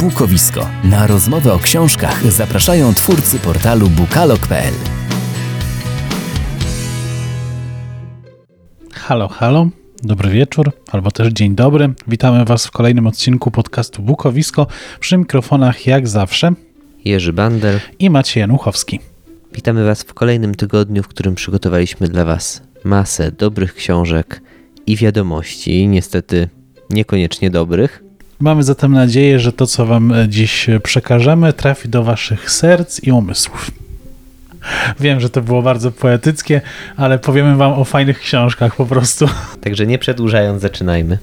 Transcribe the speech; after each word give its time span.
Bukowisko. 0.00 0.66
Na 0.84 1.06
rozmowę 1.06 1.52
o 1.52 1.58
książkach 1.58 2.32
zapraszają 2.32 2.94
twórcy 2.94 3.38
portalu 3.38 3.88
bukalog.pl. 3.88 4.74
Halo, 8.92 9.28
halo, 9.28 9.68
dobry 10.02 10.30
wieczór, 10.30 10.72
albo 10.92 11.10
też 11.10 11.32
dzień 11.32 11.54
dobry. 11.54 11.94
Witamy 12.08 12.44
Was 12.44 12.66
w 12.66 12.70
kolejnym 12.70 13.06
odcinku 13.06 13.50
podcastu 13.50 14.02
Bukowisko. 14.02 14.66
Przy 15.00 15.16
mikrofonach 15.16 15.86
jak 15.86 16.08
zawsze 16.08 16.52
Jerzy 17.04 17.32
Bandel. 17.32 17.80
i 17.98 18.10
Maciej 18.10 18.40
Januchowski. 18.40 19.00
Witamy 19.52 19.84
Was 19.84 20.02
w 20.02 20.14
kolejnym 20.14 20.54
tygodniu, 20.54 21.02
w 21.02 21.08
którym 21.08 21.34
przygotowaliśmy 21.34 22.08
dla 22.08 22.24
Was 22.24 22.62
masę 22.84 23.32
dobrych 23.32 23.74
książek 23.74 24.42
i 24.86 24.96
wiadomości, 24.96 25.88
niestety 25.88 26.48
niekoniecznie 26.90 27.50
dobrych. 27.50 28.07
Mamy 28.40 28.62
zatem 28.62 28.92
nadzieję, 28.92 29.40
że 29.40 29.52
to, 29.52 29.66
co 29.66 29.86
Wam 29.86 30.12
dziś 30.28 30.66
przekażemy, 30.82 31.52
trafi 31.52 31.88
do 31.88 32.04
Waszych 32.04 32.50
serc 32.50 33.02
i 33.02 33.12
umysłów. 33.12 33.70
Wiem, 35.00 35.20
że 35.20 35.30
to 35.30 35.42
było 35.42 35.62
bardzo 35.62 35.90
poetyckie, 35.90 36.60
ale 36.96 37.18
powiemy 37.18 37.56
Wam 37.56 37.72
o 37.72 37.84
fajnych 37.84 38.20
książkach 38.20 38.76
po 38.76 38.86
prostu. 38.86 39.28
Także 39.60 39.86
nie 39.86 39.98
przedłużając, 39.98 40.62
zaczynajmy. 40.62 41.18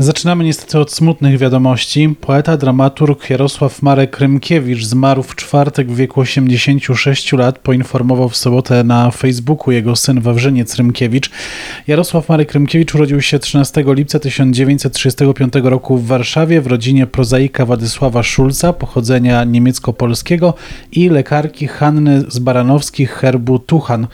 Zaczynamy 0.00 0.44
niestety 0.44 0.78
od 0.78 0.92
smutnych 0.92 1.38
wiadomości. 1.38 2.14
Poeta, 2.20 2.56
dramaturg 2.56 3.30
Jarosław 3.30 3.82
Marek 3.82 4.18
Rymkiewicz 4.18 4.84
zmarł 4.84 5.22
w 5.22 5.36
czwartek 5.36 5.90
w 5.90 5.96
wieku 5.96 6.20
86 6.20 7.32
lat. 7.32 7.58
Poinformował 7.58 8.28
w 8.28 8.36
sobotę 8.36 8.84
na 8.84 9.10
Facebooku 9.10 9.72
jego 9.72 9.96
syn 9.96 10.20
Wawrzyniec 10.20 10.76
Rymkiewicz. 10.76 11.30
Jarosław 11.86 12.28
Marek 12.28 12.52
Rymkiewicz 12.52 12.94
urodził 12.94 13.20
się 13.20 13.38
13 13.38 13.84
lipca 13.86 14.18
1935 14.18 15.52
roku 15.62 15.96
w 15.98 16.06
Warszawie 16.06 16.60
w 16.60 16.66
rodzinie 16.66 17.06
prozaika 17.06 17.66
Władysława 17.66 18.22
Szulca, 18.22 18.72
pochodzenia 18.72 19.44
niemiecko-polskiego 19.44 20.54
i 20.92 21.08
lekarki 21.08 21.66
Hanny 21.68 22.24
z 22.28 22.38
Baranowskich 22.38 23.10
herbu 23.10 23.58
Tuchan 23.58 24.06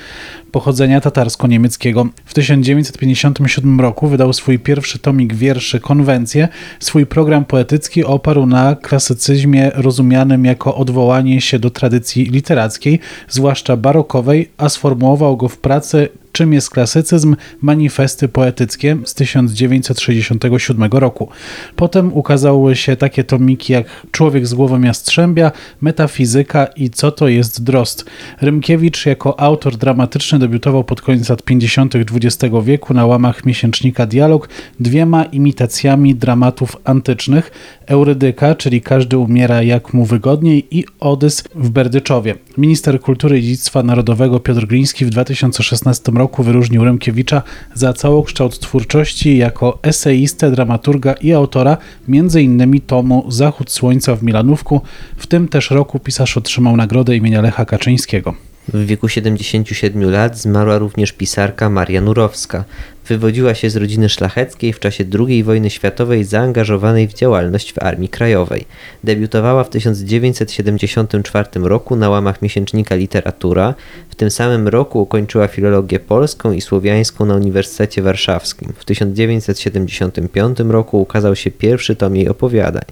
pochodzenia 0.56 1.00
tatarsko-niemieckiego. 1.00 2.06
W 2.24 2.34
1957 2.34 3.80
roku 3.80 4.08
wydał 4.08 4.32
swój 4.32 4.58
pierwszy 4.58 4.98
tomik 4.98 5.34
wierszy 5.34 5.80
Konwencje. 5.80 6.48
Swój 6.80 7.06
program 7.06 7.44
poetycki 7.44 8.04
oparł 8.04 8.46
na 8.46 8.74
klasycyzmie 8.74 9.70
rozumianym 9.74 10.44
jako 10.44 10.74
odwołanie 10.74 11.40
się 11.40 11.58
do 11.58 11.70
tradycji 11.70 12.24
literackiej, 12.24 13.00
zwłaszcza 13.28 13.76
barokowej, 13.76 14.50
a 14.56 14.68
sformułował 14.68 15.36
go 15.36 15.48
w 15.48 15.58
pracy 15.58 16.08
Czym 16.36 16.52
jest 16.52 16.70
klasycyzm? 16.70 17.36
Manifesty 17.62 18.28
poetyckie 18.28 18.96
z 19.04 19.14
1967 19.14 20.90
roku. 20.92 21.28
Potem 21.76 22.12
ukazały 22.12 22.76
się 22.76 22.96
takie 22.96 23.24
tomiki 23.24 23.72
jak 23.72 23.86
Człowiek 24.10 24.46
z 24.46 24.54
głową 24.54 24.80
Jastrzębia, 24.80 25.52
Metafizyka 25.80 26.66
i 26.66 26.90
Co 26.90 27.12
to 27.12 27.28
jest 27.28 27.64
drost. 27.64 28.04
Rymkiewicz 28.40 29.06
jako 29.06 29.40
autor 29.40 29.76
dramatyczny 29.76 30.38
debiutował 30.38 30.84
pod 30.84 31.00
koniec 31.00 31.28
lat 31.28 31.42
50. 31.42 31.94
XX 31.96 32.54
wieku 32.64 32.94
na 32.94 33.06
łamach 33.06 33.44
miesięcznika 33.44 34.06
Dialog 34.06 34.48
dwiema 34.80 35.24
imitacjami 35.24 36.14
dramatów 36.14 36.76
antycznych 36.84 37.50
Eurydyka, 37.86 38.54
czyli 38.54 38.80
Każdy 38.80 39.18
umiera 39.18 39.62
jak 39.62 39.94
mu 39.94 40.04
wygodniej 40.04 40.66
i 40.70 40.84
Odys 41.00 41.44
w 41.54 41.70
Berdyczowie. 41.70 42.34
Minister 42.58 43.00
Kultury 43.00 43.38
i 43.38 43.42
Dziedzictwa 43.42 43.82
Narodowego 43.82 44.40
Piotr 44.40 44.66
Gliński 44.66 45.04
w 45.04 45.10
2016 45.10 46.12
roku 46.12 46.25
wyróżnił 46.42 46.84
Rymkiewicza 46.84 47.42
za 47.74 47.92
całokształt 47.92 48.58
twórczości 48.58 49.36
jako 49.38 49.78
eseistę, 49.82 50.50
dramaturga 50.50 51.12
i 51.12 51.32
autora 51.32 51.76
m.in. 52.08 52.80
tomu 52.80 53.26
Zachód 53.28 53.70
Słońca 53.70 54.16
w 54.16 54.22
Milanówku. 54.22 54.80
W 55.16 55.26
tym 55.26 55.48
też 55.48 55.70
roku 55.70 55.98
pisarz 55.98 56.36
otrzymał 56.36 56.76
nagrodę 56.76 57.16
imienia 57.16 57.40
Lecha 57.42 57.64
Kaczyńskiego. 57.64 58.34
W 58.68 58.86
wieku 58.86 59.08
77 59.08 60.10
lat 60.10 60.38
zmarła 60.38 60.78
również 60.78 61.12
pisarka 61.12 61.70
Maria 61.70 62.00
Nurowska. 62.00 62.64
Wywodziła 63.08 63.54
się 63.54 63.70
z 63.70 63.76
rodziny 63.76 64.08
szlacheckiej 64.08 64.72
w 64.72 64.80
czasie 64.80 65.04
II 65.18 65.44
wojny 65.44 65.70
światowej 65.70 66.24
zaangażowanej 66.24 67.08
w 67.08 67.14
działalność 67.14 67.72
w 67.72 67.78
Armii 67.78 68.08
Krajowej. 68.08 68.64
Debiutowała 69.04 69.64
w 69.64 69.70
1974 69.70 71.48
roku 71.54 71.96
na 71.96 72.08
łamach 72.08 72.42
miesięcznika 72.42 72.94
Literatura. 72.94 73.74
W 74.08 74.14
tym 74.14 74.30
samym 74.30 74.68
roku 74.68 75.02
ukończyła 75.02 75.48
filologię 75.48 76.00
polską 76.00 76.52
i 76.52 76.60
słowiańską 76.60 77.26
na 77.26 77.34
Uniwersytecie 77.34 78.02
Warszawskim. 78.02 78.72
W 78.76 78.84
1975 78.84 80.58
roku 80.60 81.00
ukazał 81.00 81.36
się 81.36 81.50
pierwszy 81.50 81.96
tom 81.96 82.16
jej 82.16 82.28
opowiadań. 82.28 82.84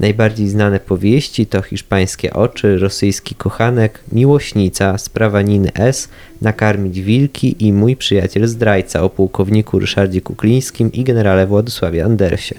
Najbardziej 0.00 0.48
znane 0.48 0.80
powieści 0.80 1.46
to 1.46 1.62
Hiszpańskie 1.62 2.32
oczy, 2.32 2.78
Rosyjski 2.78 3.34
kochanek, 3.34 4.00
Miłośnica, 4.12 4.98
Sprawa 4.98 5.42
Niny 5.42 5.72
S., 5.74 6.08
Nakarmić 6.42 7.00
wilki 7.00 7.66
i 7.66 7.72
Mój 7.72 7.96
przyjaciel 7.96 8.46
zdrajca 8.46 9.02
o 9.02 9.10
pułkowniku 9.10 9.78
Ryszardzie 9.78 10.20
Kuklińskim 10.20 10.92
i 10.92 11.04
generale 11.04 11.46
Władysławie 11.46 12.04
Andersie. 12.04 12.54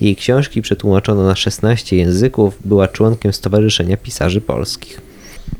Jej 0.00 0.16
książki 0.16 0.62
przetłumaczono 0.62 1.26
na 1.26 1.36
16 1.36 1.96
języków, 1.96 2.58
była 2.64 2.88
członkiem 2.88 3.32
Stowarzyszenia 3.32 3.96
Pisarzy 3.96 4.40
Polskich. 4.40 5.10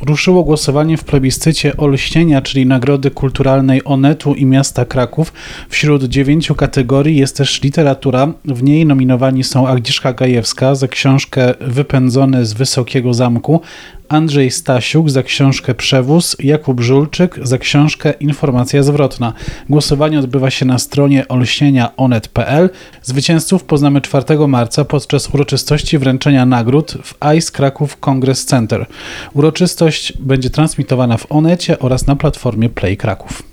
Ruszyło 0.07 0.45
głosowanie 0.45 0.97
w 0.97 1.05
plebiscycie 1.05 1.77
Olśnienia, 1.77 2.43
czyli 2.43 2.67
Nagrody 2.67 3.11
Kulturalnej 3.11 3.81
Onetu 3.85 4.35
i 4.35 4.47
Miasta 4.47 4.85
Kraków. 4.85 5.33
Wśród 5.69 6.05
dziewięciu 6.05 6.55
kategorii 6.55 7.17
jest 7.17 7.37
też 7.37 7.63
literatura. 7.63 8.33
W 8.45 8.63
niej 8.63 8.87
nominowani 8.87 9.45
są 9.45 9.69
Agnieszka 9.69 10.13
Gajewska 10.13 10.75
za 10.75 10.89
książkę 10.89 11.55
Wypędzony 11.61 12.47
z 12.47 12.53
Wysokiego 12.53 13.15
Zamku, 13.15 13.61
Andrzej 14.11 14.51
Stasiuk 14.51 15.11
za 15.11 15.23
książkę 15.23 15.75
Przewóz, 15.75 16.37
Jakub 16.41 16.81
Żulczyk 16.81 17.39
za 17.43 17.59
książkę 17.59 18.13
Informacja 18.13 18.83
zwrotna. 18.83 19.33
Głosowanie 19.69 20.19
odbywa 20.19 20.51
się 20.51 20.67
na 20.67 20.79
stronie 20.79 21.29
olśnienia.onet.pl. 21.29 22.71
Zwycięzców 23.03 23.65
poznamy 23.65 24.01
4 24.01 24.49
marca 24.49 24.85
podczas 24.85 25.35
uroczystości 25.35 25.99
wręczenia 25.99 26.47
nagród 26.47 26.97
w 27.03 27.15
ICE 27.21 27.53
Kraków 27.53 27.97
Congress 27.97 28.45
Center. 28.45 28.87
Uroczystość 29.35 30.13
będzie 30.21 30.51
transmitowana 30.51 31.17
w 31.17 31.27
Onecie 31.33 31.79
oraz 31.79 32.07
na 32.07 32.17
platformie 32.17 32.69
Play 32.69 32.97
Kraków. 32.97 33.50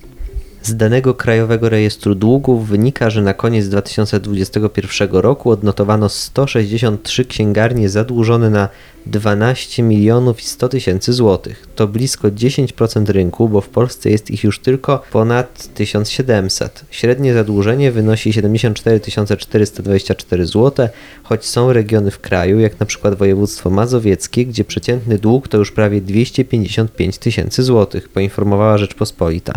Z 0.61 0.75
danego 0.75 1.13
Krajowego 1.13 1.69
Rejestru 1.69 2.15
Długów 2.15 2.67
wynika, 2.67 3.09
że 3.09 3.21
na 3.21 3.33
koniec 3.33 3.67
2021 3.67 5.09
roku 5.11 5.51
odnotowano 5.51 6.09
163 6.09 7.25
księgarnie 7.25 7.89
zadłużone 7.89 8.49
na 8.49 8.69
12 9.05 9.83
milionów 9.83 10.41
i 10.41 10.45
100 10.45 10.69
tysięcy 10.69 11.13
złotych. 11.13 11.67
To 11.75 11.87
blisko 11.87 12.27
10% 12.27 13.09
rynku, 13.09 13.49
bo 13.49 13.61
w 13.61 13.69
Polsce 13.69 14.09
jest 14.09 14.31
ich 14.31 14.43
już 14.43 14.59
tylko 14.59 15.03
ponad 15.11 15.69
1700. 15.73 16.85
Średnie 16.91 17.33
zadłużenie 17.33 17.91
wynosi 17.91 18.33
74 18.33 18.99
424 19.37 20.45
zł, 20.45 20.87
choć 21.23 21.45
są 21.45 21.73
regiony 21.73 22.11
w 22.11 22.19
kraju, 22.19 22.59
jak 22.59 22.79
na 22.79 22.85
przykład 22.85 23.15
województwo 23.15 23.69
mazowieckie, 23.69 24.45
gdzie 24.45 24.63
przeciętny 24.63 25.17
dług 25.17 25.47
to 25.47 25.57
już 25.57 25.71
prawie 25.71 26.01
255 26.01 27.17
tysięcy 27.17 27.63
złotych, 27.63 28.09
poinformowała 28.09 28.77
Rzeczpospolita. 28.77 29.53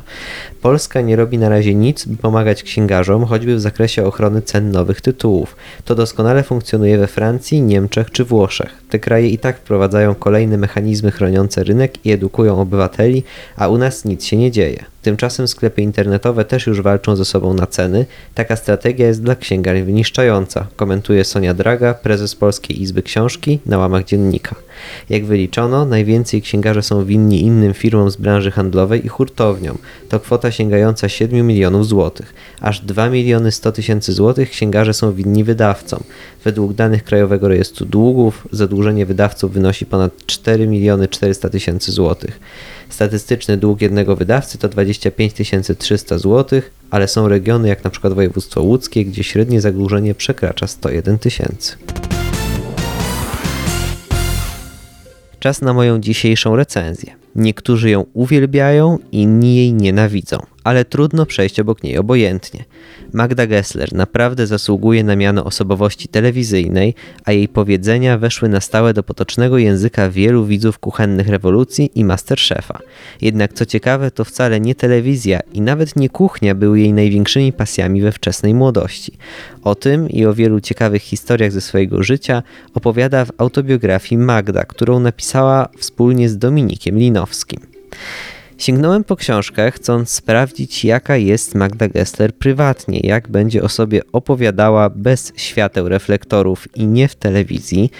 Polska 0.62 0.89
nie 0.94 1.16
robi 1.16 1.38
na 1.38 1.48
razie 1.48 1.74
nic, 1.74 2.04
by 2.04 2.16
pomagać 2.16 2.62
księgarzom, 2.62 3.24
choćby 3.24 3.56
w 3.56 3.60
zakresie 3.60 4.06
ochrony 4.06 4.42
cen 4.42 4.70
nowych 4.70 5.00
tytułów. 5.00 5.56
To 5.84 5.94
doskonale 5.94 6.42
funkcjonuje 6.42 6.98
we 6.98 7.06
Francji, 7.06 7.62
Niemczech 7.62 8.10
czy 8.10 8.24
Włoszech. 8.24 8.79
Te 8.90 8.98
kraje 8.98 9.28
i 9.28 9.38
tak 9.38 9.58
wprowadzają 9.58 10.14
kolejne 10.14 10.56
mechanizmy 10.56 11.10
chroniące 11.10 11.64
rynek 11.64 12.06
i 12.06 12.12
edukują 12.12 12.60
obywateli, 12.60 13.22
a 13.56 13.68
u 13.68 13.78
nas 13.78 14.04
nic 14.04 14.24
się 14.24 14.36
nie 14.36 14.50
dzieje. 14.50 14.84
Tymczasem 15.02 15.48
sklepy 15.48 15.82
internetowe 15.82 16.44
też 16.44 16.66
już 16.66 16.80
walczą 16.80 17.16
ze 17.16 17.24
sobą 17.24 17.54
na 17.54 17.66
ceny. 17.66 18.06
Taka 18.34 18.56
strategia 18.56 19.06
jest 19.06 19.22
dla 19.22 19.36
księgarni 19.36 19.82
wyniszczająca, 19.82 20.66
komentuje 20.76 21.24
Sonia 21.24 21.54
Draga, 21.54 21.94
prezes 21.94 22.34
Polskiej 22.34 22.82
Izby 22.82 23.02
Książki 23.02 23.58
na 23.66 23.78
łamach 23.78 24.04
dziennika. 24.04 24.54
Jak 25.10 25.24
wyliczono, 25.24 25.84
najwięcej 25.84 26.42
księgarze 26.42 26.82
są 26.82 27.04
winni 27.04 27.42
innym 27.42 27.74
firmom 27.74 28.10
z 28.10 28.16
branży 28.16 28.50
handlowej 28.50 29.06
i 29.06 29.08
hurtowniom. 29.08 29.78
To 30.08 30.20
kwota 30.20 30.50
sięgająca 30.50 31.08
7 31.08 31.46
milionów 31.46 31.86
złotych. 31.86 32.34
Aż 32.60 32.80
2 32.80 33.10
miliony 33.10 33.52
100 33.52 33.72
tysięcy 33.72 34.12
złotych 34.12 34.50
księgarze 34.50 34.94
są 34.94 35.12
winni 35.12 35.44
wydawcom. 35.44 36.02
Według 36.44 36.72
danych 36.72 37.04
Krajowego 37.04 37.48
Rejestru 37.48 37.86
Długów 37.86 38.48
zadłużenie 38.80 39.06
wydawców 39.06 39.52
wynosi 39.52 39.86
ponad 39.86 40.26
4 40.26 40.66
miliony 40.66 41.08
400 41.08 41.48
tysięcy 41.48 41.92
złotych. 41.92 42.40
Statystyczny 42.88 43.56
dług 43.56 43.80
jednego 43.82 44.16
wydawcy 44.16 44.58
to 44.58 44.68
25 44.68 45.34
300 45.74 46.18
zł, 46.18 46.60
ale 46.90 47.08
są 47.08 47.28
regiony 47.28 47.68
jak 47.68 47.84
przykład 47.90 48.12
województwo 48.12 48.62
łódzkie, 48.62 49.04
gdzie 49.04 49.24
średnie 49.24 49.60
zadłużenie 49.60 50.14
przekracza 50.14 50.66
101 50.66 51.18
tysięcy. 51.18 51.76
Czas 55.38 55.60
na 55.60 55.72
moją 55.72 56.00
dzisiejszą 56.00 56.56
recenzję. 56.56 57.14
Niektórzy 57.34 57.90
ją 57.90 58.04
uwielbiają, 58.12 58.98
inni 59.12 59.56
jej 59.56 59.72
nienawidzą, 59.72 60.38
ale 60.64 60.84
trudno 60.84 61.26
przejść 61.26 61.60
obok 61.60 61.82
niej 61.82 61.98
obojętnie. 61.98 62.64
Magda 63.12 63.46
Gessler 63.46 63.92
naprawdę 63.92 64.46
zasługuje 64.46 65.04
na 65.04 65.16
miano 65.16 65.44
osobowości 65.44 66.08
telewizyjnej, 66.08 66.94
a 67.24 67.32
jej 67.32 67.48
powiedzenia 67.48 68.18
weszły 68.18 68.48
na 68.48 68.60
stałe 68.60 68.94
do 68.94 69.02
potocznego 69.02 69.58
języka 69.58 70.10
wielu 70.10 70.44
widzów 70.44 70.78
kuchennych 70.78 71.28
rewolucji 71.28 71.90
i 71.94 72.04
Masterchefa. 72.04 72.78
Jednak 73.20 73.52
co 73.52 73.66
ciekawe, 73.66 74.10
to 74.10 74.24
wcale 74.24 74.60
nie 74.60 74.74
telewizja 74.74 75.40
i 75.52 75.60
nawet 75.60 75.96
nie 75.96 76.08
kuchnia 76.08 76.54
były 76.54 76.80
jej 76.80 76.92
największymi 76.92 77.52
pasjami 77.52 78.02
we 78.02 78.12
wczesnej 78.12 78.54
młodości. 78.54 79.12
O 79.62 79.74
tym 79.74 80.10
i 80.10 80.26
o 80.26 80.34
wielu 80.34 80.60
ciekawych 80.60 81.02
historiach 81.02 81.52
ze 81.52 81.60
swojego 81.60 82.02
życia 82.02 82.42
opowiada 82.74 83.24
w 83.24 83.32
autobiografii 83.38 84.18
Magda, 84.18 84.64
którą 84.64 85.00
napisała 85.00 85.68
wspólnie 85.78 86.28
z 86.28 86.38
Dominikiem 86.38 86.98
Linowskim. 86.98 87.60
Sięgnąłem 88.60 89.04
po 89.04 89.16
książkę, 89.16 89.70
chcąc 89.70 90.10
sprawdzić, 90.10 90.84
jaka 90.84 91.16
jest 91.16 91.54
Magda 91.54 91.88
Gessler 91.88 92.34
prywatnie, 92.34 93.00
jak 93.02 93.28
będzie 93.28 93.62
o 93.62 93.68
sobie 93.68 94.00
opowiadała 94.12 94.90
bez 94.90 95.32
świateł 95.36 95.88
reflektorów 95.88 96.76
i 96.76 96.86
nie 96.86 97.08
w 97.08 97.14
telewizji. 97.14 97.90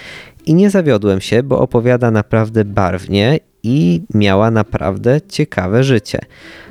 I 0.46 0.54
nie 0.54 0.70
zawiodłem 0.70 1.20
się, 1.20 1.42
bo 1.42 1.58
opowiada 1.58 2.10
naprawdę 2.10 2.64
barwnie 2.64 3.40
i 3.62 4.02
miała 4.14 4.50
naprawdę 4.50 5.20
ciekawe 5.28 5.84
życie. 5.84 6.18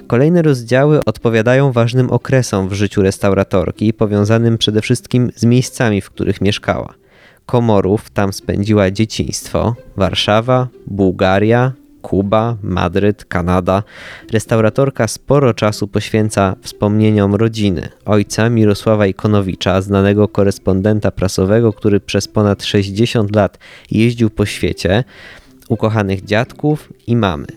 Kolejne 0.08 0.42
rozdziały 0.42 1.06
odpowiadają 1.06 1.72
ważnym 1.72 2.10
okresom 2.10 2.70
w 2.70 2.74
życiu 2.74 3.02
restauratorki, 3.02 3.94
powiązanym 3.94 4.58
przede 4.58 4.82
wszystkim 4.82 5.32
z 5.36 5.46
miejscami, 5.46 6.02
w 6.02 6.10
których 6.10 6.42
mieszkała. 6.42 6.94
Komorów 7.46 8.10
tam 8.10 8.34
spędziła 8.34 8.92
dzieciństwo, 8.92 9.76
Warszawa, 9.96 10.68
Bułgaria, 10.88 11.74
Kuba, 12.02 12.58
Madryt, 12.64 13.26
Kanada. 13.26 13.84
Restauratorka 14.32 15.08
sporo 15.08 15.54
czasu 15.54 15.88
poświęca 15.88 16.56
wspomnieniom 16.62 17.36
rodziny, 17.36 17.90
ojca 18.06 18.50
Mirosława 18.50 19.08
Ikonowicza, 19.08 19.82
znanego 19.82 20.28
korespondenta 20.28 21.12
prasowego, 21.12 21.74
który 21.74 22.00
przez 22.00 22.28
ponad 22.28 22.64
60 22.64 23.36
lat 23.36 23.60
jeździł 23.92 24.30
po 24.30 24.46
świecie, 24.46 25.04
ukochanych 25.70 26.26
dziadków 26.26 26.94
i 27.08 27.16
mamy. 27.16 27.48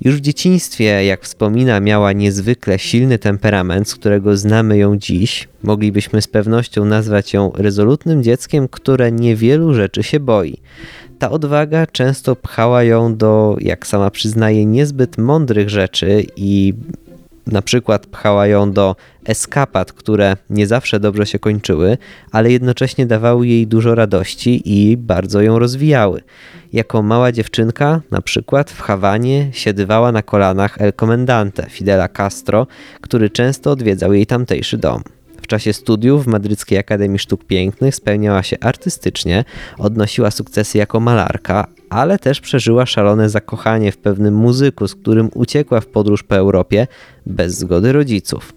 Już 0.00 0.16
w 0.16 0.20
dzieciństwie, 0.20 0.84
jak 0.84 1.24
wspomina, 1.24 1.80
miała 1.80 2.12
niezwykle 2.12 2.78
silny 2.78 3.18
temperament, 3.18 3.88
z 3.88 3.94
którego 3.94 4.36
znamy 4.36 4.78
ją 4.78 4.96
dziś. 4.96 5.48
Moglibyśmy 5.62 6.22
z 6.22 6.26
pewnością 6.26 6.84
nazwać 6.84 7.32
ją 7.32 7.52
rezolutnym 7.54 8.22
dzieckiem, 8.22 8.68
które 8.68 9.12
niewielu 9.12 9.74
rzeczy 9.74 10.02
się 10.02 10.20
boi. 10.20 10.56
Ta 11.18 11.30
odwaga 11.30 11.86
często 11.86 12.36
pchała 12.36 12.82
ją 12.82 13.16
do, 13.16 13.56
jak 13.60 13.86
sama 13.86 14.10
przyznaje, 14.10 14.66
niezbyt 14.66 15.18
mądrych 15.18 15.70
rzeczy 15.70 16.26
i 16.36 16.74
na 17.48 17.62
przykład 17.62 18.06
pchała 18.06 18.46
ją 18.46 18.72
do 18.72 18.96
eskapad, 19.24 19.92
które 19.92 20.36
nie 20.50 20.66
zawsze 20.66 21.00
dobrze 21.00 21.26
się 21.26 21.38
kończyły, 21.38 21.98
ale 22.32 22.50
jednocześnie 22.50 23.06
dawały 23.06 23.46
jej 23.46 23.66
dużo 23.66 23.94
radości 23.94 24.62
i 24.64 24.96
bardzo 24.96 25.42
ją 25.42 25.58
rozwijały. 25.58 26.22
Jako 26.72 27.02
mała 27.02 27.32
dziewczynka, 27.32 28.00
na 28.10 28.20
przykład 28.20 28.70
w 28.70 28.80
Hawanie, 28.80 29.48
siedywała 29.52 30.12
na 30.12 30.22
kolanach 30.22 30.80
El 30.80 30.92
Comendante 30.92 31.66
Fidela 31.70 32.08
Castro, 32.08 32.66
który 33.00 33.30
często 33.30 33.70
odwiedzał 33.70 34.12
jej 34.12 34.26
tamtejszy 34.26 34.78
dom. 34.78 35.02
W 35.42 35.46
czasie 35.46 35.72
studiów 35.72 36.24
w 36.24 36.26
Madryckiej 36.26 36.78
Akademii 36.78 37.18
Sztuk 37.18 37.44
Pięknych 37.44 37.94
spełniała 37.94 38.42
się 38.42 38.56
artystycznie, 38.60 39.44
odnosiła 39.78 40.30
sukcesy 40.30 40.78
jako 40.78 41.00
malarka, 41.00 41.66
ale 41.90 42.18
też 42.18 42.40
przeżyła 42.40 42.86
szalone 42.86 43.28
zakochanie 43.28 43.92
w 43.92 43.96
pewnym 43.96 44.34
muzyku, 44.34 44.88
z 44.88 44.94
którym 44.94 45.30
uciekła 45.34 45.80
w 45.80 45.86
podróż 45.86 46.22
po 46.22 46.36
Europie 46.36 46.86
bez 47.26 47.58
zgody 47.58 47.92
rodziców. 47.92 48.52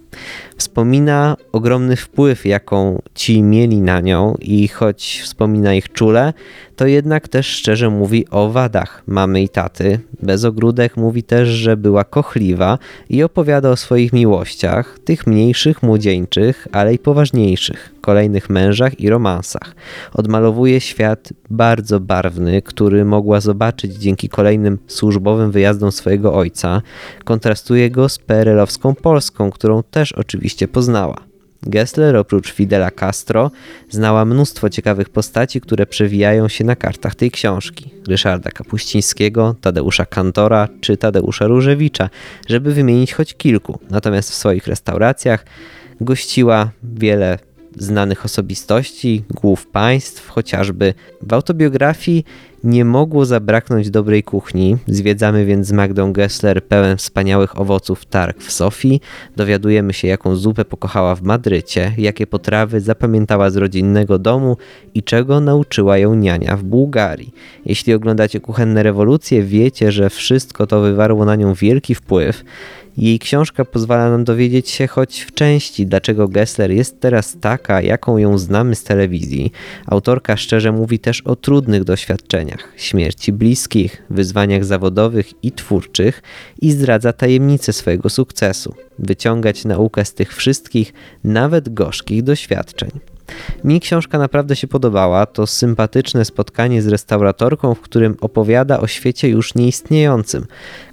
Wspomina 0.56 1.36
ogromny 1.52 1.96
wpływ, 1.96 2.46
jaką 2.46 3.02
ci 3.14 3.42
mieli 3.42 3.80
na 3.80 4.00
nią, 4.00 4.34
i 4.40 4.68
choć 4.68 5.20
wspomina 5.24 5.74
ich 5.74 5.92
czule, 5.92 6.32
to 6.76 6.86
jednak 6.86 7.28
też 7.28 7.46
szczerze 7.46 7.90
mówi 7.90 8.28
o 8.30 8.50
wadach 8.50 9.02
mamy 9.06 9.42
i 9.42 9.48
taty. 9.48 10.00
Bez 10.22 10.44
ogródek 10.44 10.96
mówi 10.96 11.22
też, 11.22 11.48
że 11.48 11.76
była 11.76 12.04
kochliwa 12.04 12.78
i 13.10 13.22
opowiada 13.22 13.70
o 13.70 13.76
swoich 13.76 14.12
miłościach, 14.12 14.98
tych 15.04 15.26
mniejszych, 15.26 15.82
młodzieńczych, 15.82 16.68
ale 16.72 16.94
i 16.94 16.98
poważniejszych, 16.98 17.91
kolejnych 18.02 18.50
mężach 18.50 19.00
i 19.00 19.10
romansach. 19.10 19.74
Odmalowuje 20.14 20.80
świat 20.80 21.32
bardzo 21.50 22.00
barwny, 22.00 22.62
który 22.62 23.04
mogła 23.04 23.40
zobaczyć 23.40 23.94
dzięki 23.94 24.28
kolejnym 24.28 24.78
służbowym 24.86 25.50
wyjazdom 25.50 25.92
swojego 25.92 26.34
ojca. 26.34 26.82
Kontrastuje 27.24 27.90
go 27.90 28.08
z 28.08 28.18
PRL-owską 28.18 28.94
Polską, 28.94 29.50
którą 29.50 29.82
też 29.82 30.12
oczywiście 30.12 30.68
poznała. 30.68 31.32
Gessler 31.66 32.16
oprócz 32.16 32.52
Fidela 32.52 32.90
Castro 32.90 33.50
znała 33.90 34.24
mnóstwo 34.24 34.70
ciekawych 34.70 35.08
postaci, 35.08 35.60
które 35.60 35.86
przewijają 35.86 36.48
się 36.48 36.64
na 36.64 36.76
kartach 36.76 37.14
tej 37.14 37.30
książki. 37.30 37.90
Ryszarda 38.08 38.50
Kapuścińskiego, 38.50 39.54
Tadeusza 39.60 40.06
Kantora 40.06 40.68
czy 40.80 40.96
Tadeusza 40.96 41.46
Różewicza, 41.46 42.10
żeby 42.48 42.74
wymienić 42.74 43.14
choć 43.14 43.34
kilku. 43.34 43.78
Natomiast 43.90 44.30
w 44.30 44.34
swoich 44.34 44.66
restauracjach 44.66 45.44
gościła 46.00 46.70
wiele 46.82 47.38
znanych 47.76 48.24
osobistości, 48.24 49.24
głów 49.30 49.66
państw, 49.66 50.28
chociażby 50.28 50.94
w 51.22 51.32
autobiografii 51.32 52.24
nie 52.64 52.84
mogło 52.84 53.24
zabraknąć 53.24 53.90
dobrej 53.90 54.22
kuchni. 54.22 54.76
Zwiedzamy 54.86 55.44
więc 55.44 55.66
z 55.66 55.72
Magdą 55.72 56.12
Gessler 56.12 56.64
pełen 56.64 56.96
wspaniałych 56.96 57.60
owoców 57.60 58.04
targ 58.04 58.42
w 58.42 58.52
Sofii. 58.52 59.00
Dowiadujemy 59.36 59.92
się, 59.92 60.08
jaką 60.08 60.36
zupę 60.36 60.64
pokochała 60.64 61.14
w 61.14 61.22
Madrycie, 61.22 61.94
jakie 61.98 62.26
potrawy 62.26 62.80
zapamiętała 62.80 63.50
z 63.50 63.56
rodzinnego 63.56 64.18
domu 64.18 64.56
i 64.94 65.02
czego 65.02 65.40
nauczyła 65.40 65.98
ją 65.98 66.14
niania 66.14 66.56
w 66.56 66.62
Bułgarii. 66.62 67.34
Jeśli 67.66 67.94
oglądacie 67.94 68.40
kuchenne 68.40 68.82
rewolucje, 68.82 69.42
wiecie, 69.42 69.92
że 69.92 70.10
wszystko 70.10 70.66
to 70.66 70.80
wywarło 70.80 71.24
na 71.24 71.36
nią 71.36 71.54
wielki 71.54 71.94
wpływ. 71.94 72.44
Jej 72.96 73.18
książka 73.18 73.64
pozwala 73.64 74.10
nam 74.10 74.24
dowiedzieć 74.24 74.70
się 74.70 74.86
choć 74.86 75.20
w 75.20 75.34
części, 75.34 75.86
dlaczego 75.86 76.28
Gessler 76.28 76.70
jest 76.70 77.00
teraz 77.00 77.36
taka, 77.40 77.82
jaką 77.82 78.18
ją 78.18 78.38
znamy 78.38 78.74
z 78.74 78.84
telewizji. 78.84 79.52
Autorka 79.86 80.36
szczerze 80.36 80.72
mówi 80.72 80.98
też 80.98 81.20
o 81.20 81.36
trudnych 81.36 81.84
doświadczeniach, 81.84 82.72
śmierci 82.76 83.32
bliskich, 83.32 84.02
wyzwaniach 84.10 84.64
zawodowych 84.64 85.44
i 85.44 85.52
twórczych 85.52 86.22
i 86.60 86.72
zdradza 86.72 87.12
tajemnicę 87.12 87.72
swojego 87.72 88.10
sukcesu. 88.10 88.74
Wyciągać 88.98 89.64
naukę 89.64 90.04
z 90.04 90.14
tych 90.14 90.34
wszystkich, 90.34 90.92
nawet 91.24 91.74
gorzkich 91.74 92.22
doświadczeń. 92.22 92.90
Mi 93.64 93.80
książka 93.80 94.18
naprawdę 94.18 94.56
się 94.56 94.66
podobała. 94.66 95.26
To 95.26 95.46
sympatyczne 95.46 96.24
spotkanie 96.24 96.82
z 96.82 96.88
restauratorką, 96.88 97.74
w 97.74 97.80
którym 97.80 98.16
opowiada 98.20 98.80
o 98.80 98.86
świecie 98.86 99.28
już 99.28 99.54
nieistniejącym. 99.54 100.46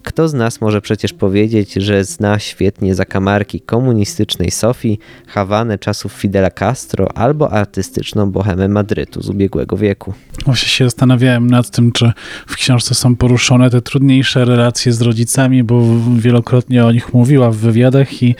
Kto 0.03 0.29
z 0.29 0.34
nas 0.34 0.62
może 0.62 0.82
przecież 0.82 1.13
powiedzieć, 1.13 1.74
że 1.74 2.03
zna 2.03 2.39
świetnie 2.39 2.96
zakamarki 2.96 3.62
komunistycznej 3.62 4.51
Sofii, 4.51 5.00
Hawanę 5.27 5.77
czasów 5.77 6.12
Fidela 6.12 6.50
Castro 6.51 7.18
albo 7.18 7.51
artystyczną 7.51 8.32
bohemę 8.32 8.68
Madrytu 8.68 9.22
z 9.22 9.29
ubiegłego 9.29 9.77
wieku? 9.77 10.13
Właśnie 10.46 10.68
się 10.68 10.86
zastanawiałem 10.86 11.48
nad 11.48 11.70
tym, 11.70 11.91
czy 11.91 12.12
w 12.48 12.56
książce 12.56 12.96
są 12.96 13.15
poruszone 13.15 13.70
te 13.70 13.82
trudniejsze 13.82 14.46
relacje 14.46 14.94
z 14.94 15.01
rodzicami, 15.01 15.63
bo 15.63 15.82
wielokrotnie 16.18 16.86
o 16.86 16.91
nich 16.91 17.13
mówiła 17.13 17.51
w 17.51 17.56
wywiadach 17.56 18.24
i, 18.24 18.36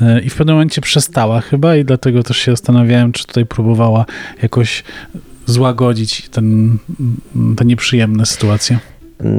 e, 0.00 0.20
i 0.20 0.30
w 0.30 0.34
pewnym 0.34 0.56
momencie 0.56 0.80
przestała 0.80 1.40
chyba 1.40 1.76
i 1.76 1.84
dlatego 1.84 2.22
też 2.22 2.36
się 2.36 2.52
zastanawiałem, 2.52 3.12
czy 3.12 3.26
tutaj 3.26 3.46
próbowała 3.46 4.04
jakoś 4.42 4.84
złagodzić 5.46 6.28
ten, 6.28 6.78
te 7.56 7.64
nieprzyjemne 7.64 8.26
sytuacje. 8.26 8.78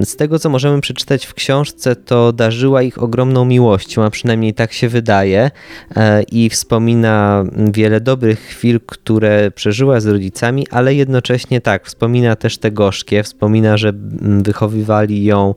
Z 0.04 0.16
tego, 0.16 0.40
co 0.40 0.50
możemy 0.50 0.82
przeczytać 0.82 1.26
w 1.26 1.34
książce, 1.34 1.96
to 1.96 2.34
darzyła 2.34 2.82
ich 2.82 3.04
ogromną 3.04 3.46
miłością, 3.46 4.04
a 4.04 4.10
przynajmniej 4.10 4.54
tak 4.54 4.74
się 4.74 4.90
wydaje, 4.90 5.52
e, 5.96 6.24
i 6.24 6.50
wspomina 6.50 7.44
wiele 7.72 8.02
dobrych 8.02 8.40
chwil, 8.40 8.80
które 8.86 9.52
przeżyła 9.52 10.00
z 10.00 10.06
rodzicami, 10.06 10.68
ale 10.72 10.94
jednocześnie 10.94 11.62
tak, 11.62 11.86
wspomina 11.86 12.36
też 12.36 12.58
te 12.58 12.72
gorzkie, 12.72 13.24
wspomina, 13.24 13.78
że 13.78 13.94
wychowywali 14.22 15.24
ją 15.24 15.56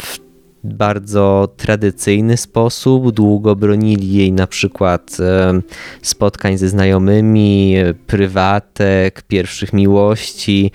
w 0.00 0.27
bardzo 0.68 1.48
tradycyjny 1.56 2.36
sposób. 2.36 3.10
Długo 3.10 3.56
bronili 3.56 4.12
jej 4.12 4.32
na 4.32 4.46
przykład 4.46 5.16
spotkań 6.02 6.58
ze 6.58 6.68
znajomymi, 6.68 7.74
prywatek, 8.06 9.22
pierwszych 9.22 9.72
miłości. 9.72 10.70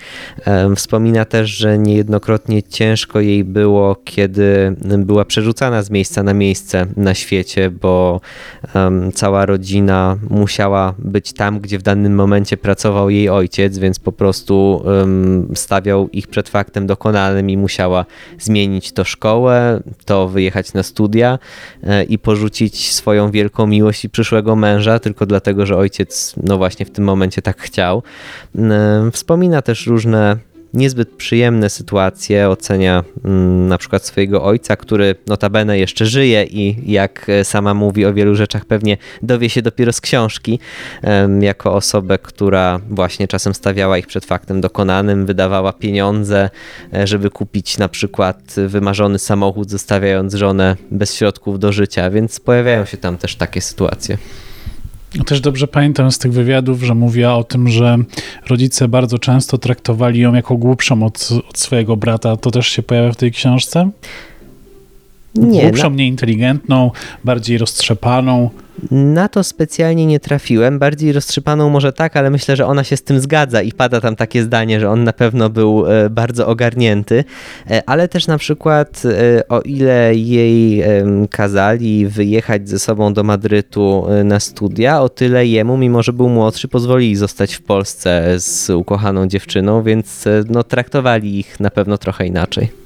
Wspomina 0.76 1.24
też, 1.24 1.50
że 1.50 1.78
niejednokrotnie 1.78 2.62
ciężko 2.62 3.20
jej 3.20 3.44
było, 3.44 3.96
kiedy 4.04 4.76
była 4.98 5.24
przerzucana 5.24 5.82
z 5.82 5.90
miejsca 5.90 6.22
na 6.22 6.34
miejsce 6.34 6.86
na 6.96 7.14
świecie, 7.14 7.70
bo 7.70 8.20
cała 9.14 9.46
rodzina 9.46 10.16
musiała 10.30 10.94
być 10.98 11.32
tam, 11.32 11.60
gdzie 11.60 11.78
w 11.78 11.82
danym 11.82 12.14
momencie 12.14 12.56
pracował 12.56 13.10
jej 13.10 13.28
ojciec, 13.28 13.78
więc 13.78 13.98
po 13.98 14.12
prostu 14.12 14.84
stawiał 15.54 16.08
ich 16.08 16.26
przed 16.26 16.48
faktem 16.48 16.86
dokonanym 16.86 17.50
i 17.50 17.56
musiała 17.56 18.06
zmienić 18.38 18.92
to 18.92 19.04
szkołę 19.04 19.80
to 20.04 20.28
wyjechać 20.28 20.72
na 20.72 20.82
studia 20.82 21.38
e, 21.82 22.04
i 22.04 22.18
porzucić 22.18 22.92
swoją 22.92 23.30
wielką 23.30 23.66
miłość 23.66 24.04
i 24.04 24.10
przyszłego 24.10 24.56
męża, 24.56 24.98
tylko 24.98 25.26
dlatego, 25.26 25.66
że 25.66 25.76
ojciec, 25.76 26.34
no 26.42 26.58
właśnie 26.58 26.86
w 26.86 26.90
tym 26.90 27.04
momencie 27.04 27.42
tak 27.42 27.60
chciał. 27.60 28.02
E, 28.58 29.10
wspomina 29.12 29.62
też 29.62 29.86
różne 29.86 30.36
niezbyt 30.74 31.08
przyjemne 31.16 31.70
sytuacje, 31.70 32.48
ocenia 32.48 33.04
mm, 33.24 33.68
na 33.68 33.78
przykład 33.78 34.06
swojego 34.06 34.44
ojca, 34.44 34.76
który 34.76 35.14
notabene 35.26 35.78
jeszcze 35.78 36.06
żyje 36.06 36.44
i 36.44 36.92
jak 36.92 37.28
e, 37.28 37.44
sama 37.44 37.74
mówi 37.74 38.06
o 38.06 38.14
wielu 38.14 38.34
rzeczach 38.34 38.64
pewnie 38.64 38.96
dowie 39.22 39.50
się 39.50 39.62
dopiero 39.62 39.92
z 39.92 40.00
książki, 40.00 40.58
jako 41.40 41.74
osobę, 41.74 42.18
która 42.18 42.80
właśnie 42.90 43.28
czasem 43.28 43.54
stawiała 43.54 43.98
ich 43.98 44.06
przed 44.06 44.24
faktem 44.24 44.60
dokonanym, 44.60 45.26
wydawała 45.26 45.72
pieniądze, 45.72 46.50
e, 46.94 47.06
żeby 47.06 47.30
kupić 47.30 47.78
na 47.78 47.88
przykład 47.88 48.54
wymarzony 48.68 49.18
samochód, 49.18 49.70
zostawiając 49.70 50.34
żonę 50.34 50.76
bez 50.90 51.14
środków 51.14 51.58
do 51.58 51.72
życia, 51.72 52.10
więc 52.10 52.40
pojawiają 52.40 52.84
się 52.84 52.96
tam 52.96 53.18
też 53.18 53.36
takie 53.36 53.60
sytuacje. 53.60 54.18
Też 55.26 55.40
dobrze 55.40 55.66
pamiętam 55.66 56.12
z 56.12 56.18
tych 56.18 56.32
wywiadów, 56.32 56.82
że 56.82 56.94
mówiła 56.94 57.34
o 57.34 57.44
tym, 57.44 57.68
że 57.68 57.98
rodzice 58.48 58.88
bardzo 58.88 59.18
często 59.18 59.58
traktowali 59.58 60.20
ją 60.20 60.34
jako 60.34 60.56
głupszą 60.56 61.02
od, 61.02 61.28
od 61.48 61.58
swojego 61.58 61.96
brata. 61.96 62.36
To 62.36 62.50
też 62.50 62.68
się 62.68 62.82
pojawia 62.82 63.12
w 63.12 63.16
tej 63.16 63.32
książce? 63.32 63.90
Nie, 65.34 65.62
głupszą, 65.62 65.90
mniej 65.90 66.08
inteligentną, 66.08 66.90
bardziej 67.24 67.58
roztrzepaną. 67.58 68.50
Na 68.90 69.28
to 69.28 69.44
specjalnie 69.44 70.06
nie 70.06 70.20
trafiłem. 70.20 70.78
Bardziej 70.78 71.12
roztrzypaną 71.12 71.70
może 71.70 71.92
tak, 71.92 72.16
ale 72.16 72.30
myślę, 72.30 72.56
że 72.56 72.66
ona 72.66 72.84
się 72.84 72.96
z 72.96 73.02
tym 73.02 73.20
zgadza 73.20 73.62
i 73.62 73.72
pada 73.72 74.00
tam 74.00 74.16
takie 74.16 74.42
zdanie, 74.42 74.80
że 74.80 74.90
on 74.90 75.04
na 75.04 75.12
pewno 75.12 75.50
był 75.50 75.86
e, 75.86 76.10
bardzo 76.10 76.46
ogarnięty. 76.46 77.24
E, 77.70 77.82
ale 77.86 78.08
też 78.08 78.26
na 78.26 78.38
przykład, 78.38 79.02
e, 79.04 79.48
o 79.48 79.60
ile 79.60 80.14
jej 80.14 80.84
kazali 81.30 82.06
wyjechać 82.06 82.68
ze 82.68 82.78
sobą 82.78 83.14
do 83.14 83.22
Madrytu 83.22 84.06
na 84.24 84.40
studia, 84.40 85.00
o 85.00 85.08
tyle 85.08 85.46
jemu, 85.46 85.76
mimo 85.76 86.02
że 86.02 86.12
był 86.12 86.28
młodszy, 86.28 86.68
pozwolili 86.68 87.16
zostać 87.16 87.54
w 87.54 87.62
Polsce 87.62 88.40
z 88.40 88.70
ukochaną 88.70 89.26
dziewczyną, 89.26 89.82
więc 89.82 90.24
no, 90.48 90.64
traktowali 90.64 91.38
ich 91.38 91.60
na 91.60 91.70
pewno 91.70 91.98
trochę 91.98 92.26
inaczej. 92.26 92.83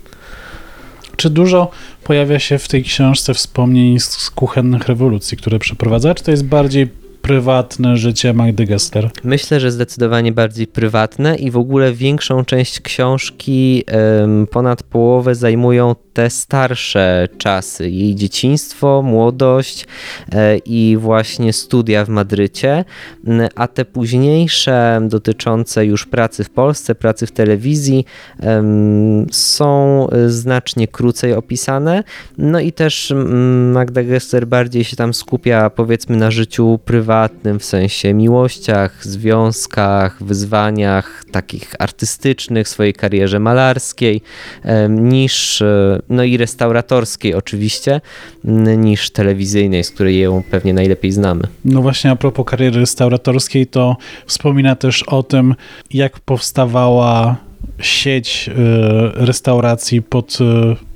Czy 1.18 1.30
dużo 1.30 1.70
pojawia 2.04 2.38
się 2.38 2.58
w 2.58 2.68
tej 2.68 2.84
książce 2.84 3.34
wspomnień 3.34 4.00
z, 4.00 4.30
kuchennych 4.30 4.88
rewolucji, 4.88 5.36
które 5.36 5.58
przeprowadza, 5.58 6.14
czy 6.14 6.24
to 6.24 6.30
jest 6.30 6.44
bardziej 6.44 6.88
prywatne 7.28 7.96
życie 7.96 8.32
Magdy 8.32 8.64
Gessler? 8.64 9.10
Myślę, 9.24 9.60
że 9.60 9.70
zdecydowanie 9.70 10.32
bardziej 10.32 10.66
prywatne 10.66 11.36
i 11.36 11.50
w 11.50 11.56
ogóle 11.56 11.92
większą 11.92 12.44
część 12.44 12.80
książki, 12.80 13.84
ponad 14.50 14.82
połowę 14.82 15.34
zajmują 15.34 15.94
te 16.12 16.30
starsze 16.30 17.28
czasy, 17.38 17.90
jej 17.90 18.14
dzieciństwo, 18.14 19.02
młodość 19.02 19.86
e, 20.32 20.58
i 20.58 20.96
właśnie 21.00 21.52
studia 21.52 22.04
w 22.04 22.08
Madrycie, 22.08 22.84
a 23.54 23.68
te 23.68 23.84
późniejsze 23.84 25.00
dotyczące 25.02 25.86
już 25.86 26.06
pracy 26.06 26.44
w 26.44 26.50
Polsce, 26.50 26.94
pracy 26.94 27.26
w 27.26 27.32
telewizji 27.32 28.04
są 29.30 30.06
e, 30.10 30.30
znacznie 30.30 30.88
krócej 30.88 31.32
opisane. 31.34 32.04
No 32.38 32.60
i 32.60 32.72
też 32.72 33.14
Magda 33.72 34.02
Gessler 34.02 34.46
bardziej 34.46 34.84
się 34.84 34.96
tam 34.96 35.14
skupia 35.14 35.70
powiedzmy 35.70 36.16
na 36.16 36.30
życiu 36.30 36.78
prywatnym, 36.84 37.17
w 37.58 37.64
sensie 37.64 38.14
miłościach, 38.14 39.06
związkach, 39.06 40.24
wyzwaniach 40.24 41.24
takich 41.32 41.74
artystycznych, 41.78 42.68
swojej 42.68 42.94
karierze 42.94 43.40
malarskiej, 43.40 44.20
niż 44.88 45.62
e, 45.62 45.98
no 46.08 46.24
i 46.24 46.36
restauratorskiej 46.36 47.34
oczywiście, 47.34 48.00
niż 48.76 49.10
telewizyjnej, 49.10 49.84
z 49.84 49.90
której 49.90 50.20
ją 50.20 50.42
pewnie 50.50 50.74
najlepiej 50.74 51.12
znamy. 51.12 51.42
No 51.64 51.82
właśnie 51.82 52.10
a 52.10 52.16
propos 52.16 52.46
kariery 52.46 52.80
restauratorskiej, 52.80 53.66
to 53.66 53.96
wspomina 54.26 54.76
też 54.76 55.02
o 55.02 55.22
tym, 55.22 55.54
jak 55.90 56.20
powstawała 56.20 57.36
sieć 57.80 58.48
y, 58.48 58.52
restauracji 59.26 60.02
pod 60.02 60.38
y, 60.40 60.44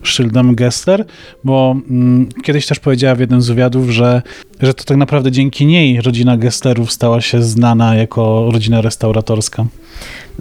szyldem 0.02 0.54
Gessler, 0.54 1.04
bo 1.44 1.76
mm, 1.90 2.28
kiedyś 2.42 2.66
też 2.66 2.80
powiedziała 2.80 3.14
w 3.14 3.21
jednym 3.21 3.42
z 3.42 3.49
wywiadów, 3.49 3.90
że, 3.90 4.23
że 4.61 4.75
to 4.75 4.85
tak 4.85 4.97
naprawdę 4.97 5.30
dzięki 5.30 5.66
niej 5.66 6.00
rodzina 6.00 6.37
Gesslerów 6.37 6.92
stała 6.92 7.21
się 7.21 7.42
znana 7.42 7.94
jako 7.94 8.49
rodzina 8.52 8.80
restauratorska. 8.80 9.64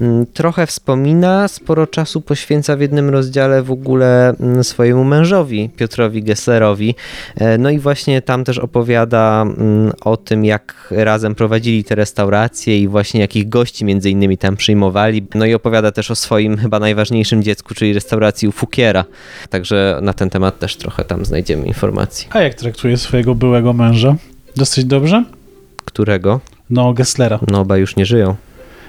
Mm, 0.01 0.25
Trochę 0.33 0.67
wspomina, 0.67 1.47
sporo 1.47 1.87
czasu 1.87 2.21
poświęca 2.21 2.75
w 2.75 2.81
jednym 2.81 3.09
rozdziale 3.09 3.63
w 3.63 3.71
ogóle 3.71 4.29
mm, 4.39 4.63
swojemu 4.63 5.03
mężowi, 5.03 5.69
Piotrowi 5.75 6.23
Gesslerowi. 6.23 6.95
E, 7.35 7.57
No 7.57 7.69
i 7.69 7.79
właśnie 7.79 8.21
tam 8.21 8.43
też 8.43 8.57
opowiada 8.57 9.41
mm, 9.41 9.91
o 10.01 10.17
tym, 10.17 10.45
jak 10.45 10.87
razem 10.91 11.35
prowadzili 11.35 11.83
te 11.83 11.95
restauracje 11.95 12.79
i 12.79 12.87
właśnie 12.87 13.21
jakich 13.21 13.49
gości 13.49 13.85
między 13.85 14.09
innymi 14.09 14.37
tam 14.37 14.55
przyjmowali. 14.55 15.25
No 15.35 15.45
i 15.45 15.53
opowiada 15.53 15.91
też 15.91 16.11
o 16.11 16.15
swoim 16.15 16.57
chyba 16.57 16.79
najważniejszym 16.79 17.43
dziecku, 17.43 17.73
czyli 17.73 17.93
restauracji 17.93 18.47
u 18.47 18.51
Fukiera. 18.51 19.05
Także 19.51 19.99
na 20.01 20.13
ten 20.13 20.29
temat 20.29 20.59
też 20.59 20.75
trochę 20.75 21.03
tam 21.05 21.25
znajdziemy 21.25 21.65
informacji. 21.65 22.27
A 22.31 22.41
jak 22.41 22.53
traktuje 22.53 22.97
swojego 22.97 23.35
byłego 23.35 23.73
męża? 23.73 24.15
Dosyć 24.55 24.85
dobrze? 24.85 25.23
Którego? 25.85 26.39
No, 26.69 26.93
Gesslera. 26.93 27.39
No 27.47 27.59
oba 27.59 27.77
już 27.77 27.95
nie 27.95 28.05
żyją. 28.05 28.35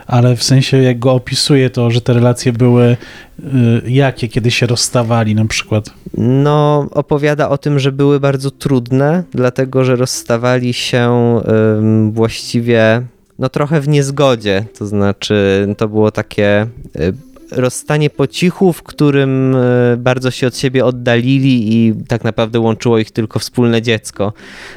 Ale 0.07 0.37
w 0.37 0.43
sensie, 0.43 0.83
jak 0.83 0.99
go 0.99 1.13
opisuje, 1.13 1.71
to 1.71 1.91
że 1.91 2.01
te 2.01 2.13
relacje 2.13 2.53
były 2.53 2.85
y, 2.85 3.47
jakie, 3.87 4.29
kiedy 4.29 4.51
się 4.51 4.67
rozstawali 4.67 5.35
na 5.35 5.45
przykład. 5.45 5.91
No, 6.19 6.87
opowiada 6.91 7.49
o 7.49 7.59
tym, 7.59 7.79
że 7.79 7.93
były 7.93 8.21
bardzo 8.21 8.51
trudne, 8.51 9.25
dlatego 9.33 9.85
że 9.85 9.97
rozstawali 9.97 10.73
się 10.73 11.41
ym, 11.79 12.13
właściwie 12.13 13.03
no 13.39 13.49
trochę 13.49 13.81
w 13.81 13.89
niezgodzie. 13.89 14.65
To 14.79 14.87
znaczy, 14.87 15.69
to 15.79 15.89
było 15.89 16.11
takie 16.11 16.67
y, 16.97 17.32
rozstanie 17.57 18.11
po 18.11 18.27
cichu, 18.27 18.73
w 18.73 18.83
którym 18.83 19.55
y, 19.55 19.97
bardzo 19.99 20.31
się 20.31 20.47
od 20.47 20.57
siebie 20.57 20.85
oddalili 20.85 21.75
i 21.77 21.95
tak 22.09 22.25
naprawdę 22.25 22.61
łączyło 22.61 22.99
ich 22.99 23.11
tylko 23.11 23.39
wspólne 23.39 23.83
dziecko, 23.83 24.33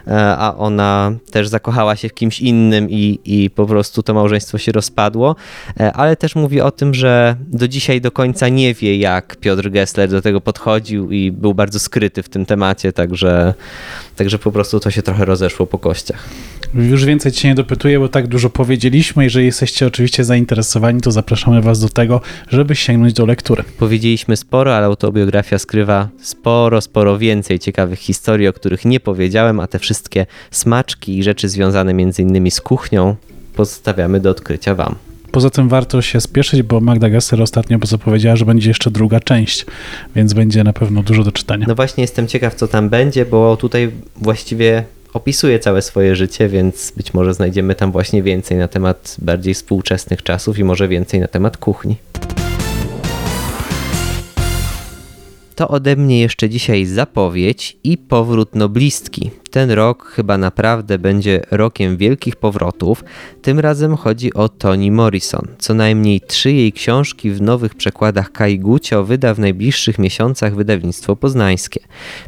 E, 0.07 0.37
a 0.37 0.55
ona 0.57 1.11
też 1.31 1.47
zakochała 1.47 1.95
się 1.95 2.09
w 2.09 2.13
kimś 2.13 2.39
innym 2.39 2.89
i, 2.89 3.19
i 3.25 3.49
po 3.49 3.65
prostu 3.65 4.03
to 4.03 4.13
małżeństwo 4.13 4.57
się 4.57 4.71
rozpadło. 4.71 5.35
E, 5.79 5.93
Ale 5.93 6.15
też 6.15 6.35
mówi 6.35 6.61
o 6.61 6.71
tym, 6.71 6.93
że 6.93 7.35
do 7.47 7.67
dzisiaj 7.67 8.01
do 8.01 8.11
końca 8.11 8.49
nie 8.49 8.73
wie, 8.73 8.97
jak 8.97 9.35
Piotr 9.35 9.69
Gessler 9.69 10.09
do 10.09 10.21
tego 10.21 10.41
podchodził 10.41 11.11
i 11.11 11.31
był 11.31 11.53
bardzo 11.53 11.79
skryty 11.79 12.23
w 12.23 12.29
tym 12.29 12.45
temacie, 12.45 12.93
także, 12.93 13.53
także 14.15 14.39
po 14.39 14.51
prostu 14.51 14.79
to 14.79 14.91
się 14.91 15.01
trochę 15.01 15.25
rozeszło 15.25 15.65
po 15.67 15.77
kościach. 15.77 16.29
Już 16.73 17.05
więcej 17.05 17.31
cię 17.31 17.47
nie 17.47 17.55
dopytuję, 17.55 17.99
bo 17.99 18.09
tak 18.09 18.27
dużo 18.27 18.49
powiedzieliśmy. 18.49 19.23
Jeżeli 19.23 19.45
jesteście 19.45 19.87
oczywiście 19.87 20.23
zainteresowani, 20.23 21.01
to 21.01 21.11
zapraszamy 21.11 21.61
was 21.61 21.79
do 21.79 21.89
tego, 21.89 22.21
żeby 22.49 22.64
sięgnąć 22.73 23.13
do 23.13 23.25
lektury. 23.25 23.63
Powiedzieliśmy 23.79 24.37
sporo, 24.37 24.75
ale 24.75 24.85
autobiografia 24.85 25.59
skrywa 25.59 26.09
sporo, 26.21 26.81
sporo 26.81 27.17
więcej 27.17 27.59
ciekawych 27.59 27.99
historii, 27.99 28.47
o 28.47 28.53
których 28.53 28.85
nie 28.85 28.99
powiedziałem, 28.99 29.59
a 29.59 29.67
te 29.67 29.79
wszystkie 29.79 30.25
smaczki 30.51 31.17
i 31.17 31.23
rzeczy 31.23 31.49
związane 31.49 31.93
między 31.93 32.21
innymi 32.21 32.51
z 32.51 32.61
kuchnią 32.61 33.15
pozostawiamy 33.55 34.19
do 34.19 34.29
odkrycia 34.29 34.75
Wam. 34.75 34.95
Poza 35.31 35.49
tym 35.49 35.69
warto 35.69 36.01
się 36.01 36.21
spieszyć, 36.21 36.61
bo 36.61 36.79
Magda 36.79 37.09
Gessler 37.09 37.41
ostatnio 37.41 37.77
zapowiedziała, 37.83 38.35
że 38.35 38.45
będzie 38.45 38.69
jeszcze 38.69 38.91
druga 38.91 39.19
część, 39.19 39.65
więc 40.15 40.33
będzie 40.33 40.63
na 40.63 40.73
pewno 40.73 41.03
dużo 41.03 41.23
do 41.23 41.31
czytania. 41.31 41.65
No 41.67 41.75
właśnie 41.75 42.01
jestem 42.01 42.27
ciekaw, 42.27 42.55
co 42.55 42.67
tam 42.67 42.89
będzie, 42.89 43.25
bo 43.25 43.57
tutaj 43.57 43.91
właściwie 44.15 44.83
opisuje 45.13 45.59
całe 45.59 45.81
swoje 45.81 46.15
życie, 46.15 46.49
więc 46.49 46.93
być 46.97 47.13
może 47.13 47.33
znajdziemy 47.33 47.75
tam 47.75 47.91
właśnie 47.91 48.23
więcej 48.23 48.57
na 48.57 48.67
temat 48.67 49.15
bardziej 49.19 49.53
współczesnych 49.53 50.23
czasów 50.23 50.59
i 50.59 50.63
może 50.63 50.87
więcej 50.87 51.19
na 51.19 51.27
temat 51.27 51.57
kuchni. 51.57 51.97
To 55.55 55.67
ode 55.67 55.95
mnie 55.95 56.19
jeszcze 56.19 56.49
dzisiaj 56.49 56.85
zapowiedź 56.85 57.77
i 57.83 57.97
powrót 57.97 58.55
noblistki. 58.55 59.31
Ten 59.55 59.71
rok 59.71 60.05
chyba 60.05 60.37
naprawdę 60.37 60.99
będzie 60.99 61.41
rokiem 61.51 61.97
wielkich 61.97 62.35
powrotów. 62.35 63.03
Tym 63.41 63.59
razem 63.59 63.95
chodzi 63.95 64.33
o 64.33 64.49
Toni 64.49 64.91
Morrison. 64.91 65.47
Co 65.57 65.73
najmniej 65.73 66.21
trzy 66.21 66.51
jej 66.51 66.73
książki 66.73 67.31
w 67.31 67.41
nowych 67.41 67.75
przekładach 67.75 68.31
Kai 68.31 68.59
Gucio 68.59 69.03
wyda 69.03 69.33
w 69.33 69.39
najbliższych 69.39 69.99
miesiącach 69.99 70.55
wydawnictwo 70.55 71.15
poznańskie. 71.15 71.79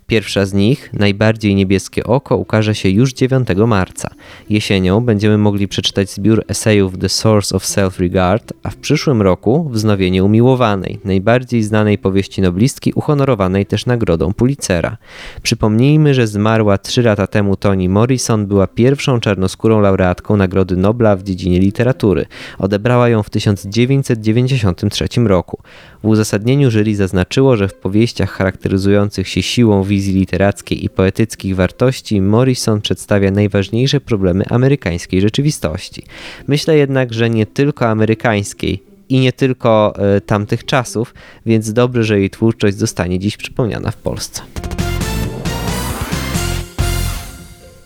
Pierwsza 0.07 0.45
z 0.45 0.53
nich, 0.53 0.89
Najbardziej 0.93 1.55
niebieskie 1.55 2.03
oko, 2.03 2.37
ukaże 2.37 2.75
się 2.75 2.89
już 2.89 3.13
9 3.13 3.47
marca. 3.67 4.09
Jesienią 4.49 5.01
będziemy 5.01 5.37
mogli 5.37 5.67
przeczytać 5.67 6.09
zbiór 6.09 6.43
esejów 6.47 6.97
The 6.97 7.09
Source 7.09 7.55
of 7.55 7.63
Self-Regard, 7.63 8.53
a 8.63 8.69
w 8.69 8.75
przyszłym 8.75 9.21
roku 9.21 9.69
Wznowienie 9.69 10.23
umiłowanej, 10.23 10.99
najbardziej 11.03 11.63
znanej 11.63 11.97
powieści 11.97 12.41
noblistki, 12.41 12.93
uhonorowanej 12.95 13.65
też 13.65 13.85
nagrodą 13.85 14.33
Pulitzera. 14.33 14.97
Przypomnijmy, 15.43 16.13
że 16.13 16.27
zmarła 16.27 16.77
trzy 16.77 17.01
lata 17.01 17.16
lata 17.17 17.27
temu 17.27 17.55
Toni 17.55 17.89
Morrison 17.89 18.45
była 18.45 18.67
pierwszą 18.67 19.19
czarnoskórą 19.19 19.81
laureatką 19.81 20.37
Nagrody 20.37 20.77
Nobla 20.77 21.15
w 21.15 21.23
dziedzinie 21.23 21.59
literatury. 21.59 22.25
Odebrała 22.59 23.09
ją 23.09 23.23
w 23.23 23.29
1993 23.29 25.07
roku. 25.25 25.59
W 26.03 26.07
uzasadnieniu 26.07 26.71
jury 26.71 26.95
zaznaczyło, 26.95 27.55
że 27.55 27.67
w 27.67 27.73
powieściach 27.73 28.31
charakteryzujących 28.31 29.27
się 29.27 29.41
siłą 29.41 29.83
wizji 29.83 30.13
literackiej 30.13 30.85
i 30.85 30.89
poetyckich 30.89 31.55
wartości 31.55 32.21
Morrison 32.21 32.81
przedstawia 32.81 33.31
najważniejsze 33.31 34.01
problemy 34.01 34.43
amerykańskiej 34.49 35.21
rzeczywistości. 35.21 36.03
Myślę 36.47 36.77
jednak, 36.77 37.13
że 37.13 37.29
nie 37.29 37.45
tylko 37.45 37.87
amerykańskiej, 37.87 38.83
i 39.09 39.19
nie 39.19 39.33
tylko 39.33 39.93
y, 40.17 40.21
tamtych 40.21 40.65
czasów, 40.65 41.13
więc 41.45 41.73
dobrze, 41.73 42.03
że 42.03 42.19
jej 42.19 42.29
twórczość 42.29 42.77
zostanie 42.77 43.19
dziś 43.19 43.37
przypomniana 43.37 43.91
w 43.91 43.97
Polsce. 43.97 44.41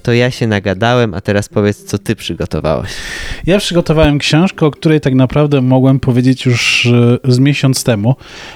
To 0.03 0.13
ja 0.13 0.31
się 0.31 0.47
nagadałem, 0.47 1.13
a 1.13 1.21
teraz 1.21 1.49
powiedz, 1.49 1.83
co 1.83 1.97
ty 1.97 2.15
przygotowałeś. 2.15 2.91
Ja 3.45 3.57
przygotowałem 3.57 4.19
książkę, 4.19 4.65
o 4.65 4.71
której 4.71 5.01
tak 5.01 5.15
naprawdę 5.15 5.61
mogłem 5.61 5.99
powiedzieć 5.99 6.45
już 6.45 6.89
z 7.27 7.39
miesiąc 7.39 7.83
temu, 7.83 8.15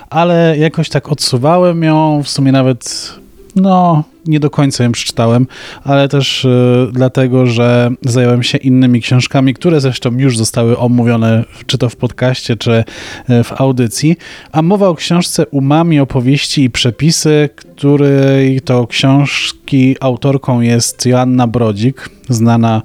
ale 0.09 0.57
jakoś 0.57 0.89
tak 0.89 1.11
odsuwałem 1.11 1.83
ją, 1.83 2.23
w 2.23 2.29
sumie 2.29 2.51
nawet 2.51 3.13
no, 3.55 4.03
nie 4.27 4.39
do 4.39 4.49
końca 4.49 4.83
ją 4.83 4.91
przeczytałem, 4.91 5.47
ale 5.83 6.09
też 6.09 6.45
y, 6.45 6.87
dlatego, 6.91 7.45
że 7.45 7.89
zająłem 8.01 8.43
się 8.43 8.57
innymi 8.57 9.01
książkami, 9.01 9.53
które 9.53 9.81
zresztą 9.81 10.17
już 10.17 10.37
zostały 10.37 10.77
omówione, 10.77 11.43
czy 11.65 11.77
to 11.77 11.89
w 11.89 11.95
podcaście, 11.95 12.55
czy 12.55 12.83
y, 13.29 13.43
w 13.43 13.61
audycji. 13.61 14.17
A 14.51 14.61
mowa 14.61 14.87
o 14.87 14.95
książce 14.95 15.45
Umami, 15.45 15.99
opowieści 15.99 16.63
i 16.63 16.69
przepisy, 16.69 17.49
której 17.55 18.61
to 18.61 18.87
książki 18.87 19.95
autorką 19.99 20.61
jest 20.61 21.05
Joanna 21.05 21.47
Brodzik, 21.47 22.09
znana 22.29 22.81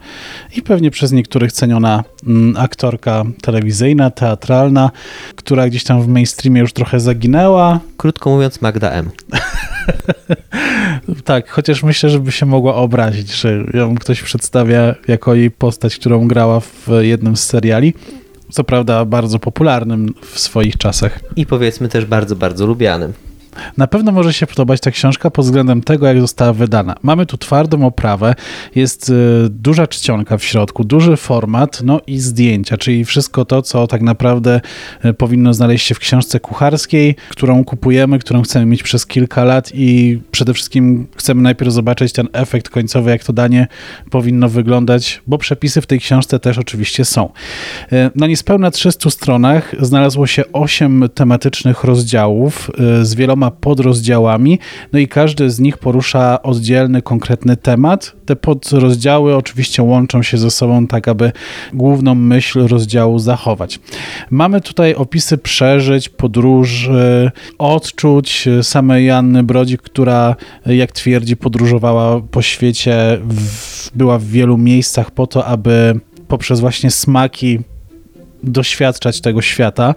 i 0.57 0.63
pewnie 0.63 0.91
przez 0.91 1.13
niektórych 1.13 1.53
ceniona 1.53 2.05
mm, 2.27 2.57
aktorka 2.57 3.25
telewizyjna, 3.43 4.11
teatralna, 4.11 4.91
która 5.37 5.69
gdzieś 5.69 5.85
tam 5.85 6.03
w 6.03 6.09
mainstreamie 6.09 6.61
już 6.61 6.73
trochę 6.73 7.01
zaginęła. 7.01 7.81
Krótko 7.97 8.31
mówiąc, 8.31 8.61
Magda 8.61 8.91
M. 8.91 9.11
tak, 11.25 11.51
chociaż 11.51 11.83
myślę, 11.83 12.11
żeby 12.11 12.33
się 12.33 12.47
mogła 12.47 12.75
obrazić, 12.75 13.33
że 13.33 13.65
ją 13.75 13.95
ktoś 13.95 14.23
przedstawia 14.23 14.95
jako 15.09 15.35
jej 15.35 15.51
postać, 15.51 15.97
którą 15.97 16.29
grała 16.29 16.61
w 16.61 16.89
jednym 17.01 17.37
z 17.37 17.45
seriali. 17.45 17.95
Co 18.51 18.65
prawda 18.65 19.05
bardzo 19.05 19.39
popularnym 19.39 20.15
w 20.31 20.39
swoich 20.39 20.77
czasach. 20.77 21.21
I 21.37 21.47
powiedzmy 21.47 21.89
też 21.89 22.05
bardzo, 22.05 22.37
bardzo 22.37 22.67
lubianym. 22.67 23.13
Na 23.77 23.87
pewno 23.87 24.13
może 24.13 24.33
się 24.33 24.47
podobać 24.47 24.81
ta 24.81 24.91
książka 24.91 25.31
pod 25.31 25.45
względem 25.45 25.83
tego, 25.83 26.07
jak 26.07 26.21
została 26.21 26.53
wydana. 26.53 26.95
Mamy 27.03 27.27
tu 27.27 27.39
twardą 27.39 27.87
oprawę, 27.87 28.35
jest 28.75 29.09
y, 29.11 29.13
duża 29.51 29.87
czcionka 29.87 30.39
w 30.39 30.45
środku, 30.45 30.85
duży 30.85 31.17
format, 31.17 31.81
no 31.85 32.01
i 32.07 32.19
zdjęcia, 32.19 32.77
czyli 32.77 33.05
wszystko 33.05 33.45
to, 33.45 33.63
co 33.63 33.87
tak 33.87 34.03
naprawdę 34.03 34.61
y, 35.05 35.15
powinno 35.15 35.55
znaleźć 35.55 35.87
się 35.87 35.95
w 35.95 35.99
książce 35.99 36.41
kucharskiej, 36.41 37.17
którą 37.29 37.65
kupujemy, 37.65 38.19
którą 38.19 38.43
chcemy 38.43 38.67
mieć 38.67 38.83
przez 38.83 39.07
kilka 39.07 39.45
lat 39.45 39.71
i 39.75 40.21
przede 40.31 40.55
wszystkim 40.55 41.07
chcemy 41.17 41.43
najpierw 41.43 41.73
zobaczyć 41.73 42.13
ten 42.13 42.29
efekt 42.33 42.69
końcowy, 42.69 43.11
jak 43.11 43.25
to 43.25 43.33
danie 43.33 43.67
powinno 44.11 44.49
wyglądać, 44.49 45.23
bo 45.27 45.39
przepisy 45.39 45.81
w 45.81 45.87
tej 45.87 46.01
książce 46.01 46.39
też 46.39 46.59
oczywiście 46.59 47.05
są. 47.05 47.29
Y, 47.93 48.11
na 48.15 48.27
niespełna 48.27 48.71
300 48.71 49.11
stronach 49.11 49.75
znalazło 49.81 50.27
się 50.27 50.43
8 50.53 51.09
tematycznych 51.15 51.85
rozdziałów 51.85 52.71
z 53.03 53.15
wieloma 53.15 53.40
wieloma 53.41 53.51
podrozdziałami, 53.51 54.59
no 54.93 54.99
i 54.99 55.09
każdy 55.09 55.51
z 55.51 55.61
nich 55.61 55.79
porusza 55.79 56.43
oddzielny, 56.43 57.03
konkretny 57.03 57.57
temat. 57.57 58.13
Te 58.27 58.37
podrozdziały 58.37 59.37
oczywiście 59.37 59.83
łączą 59.83 60.23
się 60.23 60.39
ze 60.39 60.51
sobą 60.51 60.87
tak, 60.87 61.09
aby 61.09 61.33
główną 61.73 62.15
myśl 62.15 62.67
rozdziału 62.67 63.19
zachować. 63.19 63.81
Mamy 64.31 64.61
tutaj 64.61 64.95
opisy 64.95 65.39
przeżyć, 65.39 66.09
podróży, 66.09 67.31
odczuć 67.59 68.49
samej 68.63 69.07
Janny 69.07 69.43
Brodzik, 69.43 69.83
która, 69.83 70.37
jak 70.67 70.93
twierdzi, 70.93 71.37
podróżowała 71.37 72.21
po 72.21 72.43
świecie, 72.43 73.19
w, 73.29 73.97
była 73.97 74.19
w 74.19 74.25
wielu 74.25 74.59
miejscach 74.59 75.11
po 75.11 75.27
to, 75.27 75.45
aby 75.45 76.01
poprzez 76.29 76.61
właśnie 76.61 76.91
smaki 76.91 77.59
doświadczać 78.43 79.21
tego 79.21 79.43
świata. 79.43 79.95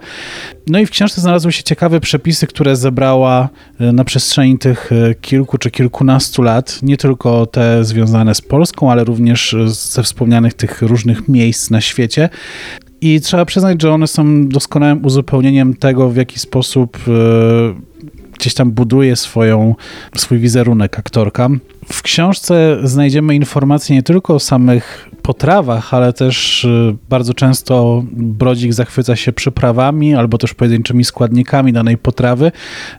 No 0.66 0.78
i 0.78 0.86
w 0.86 0.90
książce 0.90 1.20
znalazły 1.20 1.52
się 1.52 1.62
ciekawe 1.62 2.00
przepisy, 2.00 2.46
które 2.46 2.76
zebrała 2.76 3.48
e, 3.80 3.92
na 3.92 4.04
przestrzeni 4.04 4.58
tych 4.58 4.92
e, 4.92 5.14
kilku 5.14 5.58
czy 5.58 5.70
kilkunastu 5.70 6.42
lat, 6.42 6.82
nie 6.82 6.96
tylko 6.96 7.46
te 7.46 7.84
związane 7.84 8.34
z 8.34 8.40
Polską, 8.40 8.90
ale 8.90 9.04
również 9.04 9.56
ze 9.66 10.02
wspomnianych 10.02 10.54
tych 10.54 10.82
różnych 10.82 11.28
miejsc 11.28 11.70
na 11.70 11.80
świecie. 11.80 12.28
I 13.00 13.20
trzeba 13.20 13.44
przyznać, 13.44 13.82
że 13.82 13.92
one 13.92 14.06
są 14.06 14.48
doskonałym 14.48 15.04
uzupełnieniem 15.04 15.74
tego, 15.74 16.10
w 16.10 16.16
jaki 16.16 16.38
sposób 16.38 16.98
e, 17.08 17.94
gdzieś 18.38 18.54
tam 18.54 18.70
buduje 18.72 19.16
swoją, 19.16 19.74
swój 20.16 20.38
wizerunek 20.38 20.98
aktorka. 20.98 21.48
W 21.92 22.02
książce 22.02 22.78
znajdziemy 22.82 23.34
informacje 23.34 23.96
nie 23.96 24.02
tylko 24.02 24.34
o 24.34 24.40
samych 24.40 25.10
potrawach, 25.24 25.94
ale 25.94 26.12
też 26.12 26.64
y, 26.64 26.96
bardzo 27.08 27.34
często 27.34 28.04
brodzik 28.12 28.72
zachwyca 28.72 29.16
się 29.16 29.32
przyprawami 29.32 30.14
albo 30.14 30.38
też 30.38 30.54
pojedynczymi 30.54 31.04
składnikami 31.04 31.72
danej 31.72 31.98
potrawy, 31.98 32.52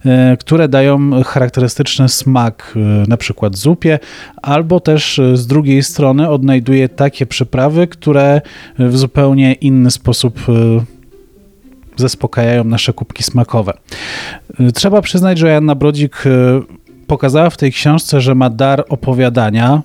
y, 0.05 0.37
które 0.37 0.67
dają 0.67 1.23
charakterystyczny 1.23 2.09
smak 2.09 2.73
y, 2.75 3.09
na 3.09 3.17
przykład 3.17 3.57
zupie, 3.57 3.99
albo 4.41 4.79
też 4.79 5.21
z 5.33 5.47
drugiej 5.47 5.83
strony 5.83 6.29
odnajduje 6.29 6.89
takie 6.89 7.25
przyprawy, 7.25 7.87
które 7.87 8.41
w 8.79 8.97
zupełnie 8.97 9.53
inny 9.53 9.91
sposób 9.91 10.39
zaspokajają 11.97 12.63
nasze 12.63 12.93
kubki 12.93 13.23
smakowe. 13.23 13.73
Trzeba 14.73 15.01
przyznać, 15.01 15.37
że 15.37 15.49
Janna 15.49 15.75
Brodzik 15.75 16.23
pokazała 17.07 17.49
w 17.49 17.57
tej 17.57 17.71
książce, 17.71 18.21
że 18.21 18.35
ma 18.35 18.49
dar 18.49 18.85
opowiadania, 18.89 19.81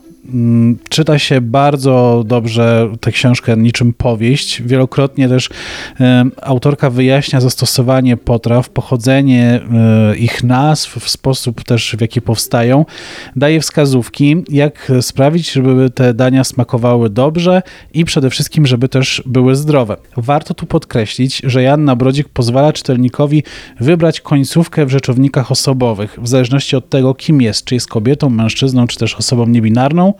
czyta 0.89 1.19
się 1.19 1.41
bardzo 1.41 2.25
dobrze 2.27 2.89
tę 3.01 3.13
książkę 3.13 3.57
niczym 3.57 3.93
powieść. 3.93 4.63
Wielokrotnie 4.63 5.29
też 5.29 5.51
autorka 6.43 6.91
wyjaśnia 6.91 7.41
zastosowanie 7.41 8.17
potraw, 8.17 8.69
pochodzenie 8.69 9.61
e, 10.11 10.17
ich 10.17 10.45
nazw, 10.45 10.97
w 10.97 11.09
sposób 11.11 11.65
też 11.65 11.97
w 11.99 12.01
jaki 12.01 12.23
powstają. 12.23 12.85
Daje 13.37 13.61
wskazówki, 13.61 14.37
jak 14.49 14.93
sprawić, 15.01 15.53
żeby 15.53 15.91
te 15.91 16.15
dania 16.15 16.45
smakowały 16.45 17.11
dobrze 17.11 17.63
i 17.95 18.05
przede 18.05 18.31
wszystkim, 18.31 18.67
żeby 18.67 18.89
też 18.89 19.23
były 19.27 19.57
zdrowe. 19.57 19.97
Warto 20.17 20.55
tu 20.55 20.67
podkreślić, 20.67 21.43
że 21.45 21.63
Janna 21.63 21.97
Brodzik 21.97 22.29
pozwala 22.29 22.73
czytelnikowi 22.73 23.43
wybrać 23.81 24.21
końcówkę 24.21 24.87
w 24.87 24.91
rzeczownikach 24.91 25.51
osobowych, 25.51 26.19
w 26.23 26.29
zależności 26.29 26.77
od 26.77 26.89
tego, 26.89 27.15
kim 27.15 27.43
jest, 27.43 27.65
czy 27.65 27.75
jest 27.75 27.89
kobietą, 27.89 28.31
mężczyzną, 28.31 28.87
czy 28.87 28.99
też 28.99 29.15
osobą 29.15 29.47
niebinarną. 29.47 30.15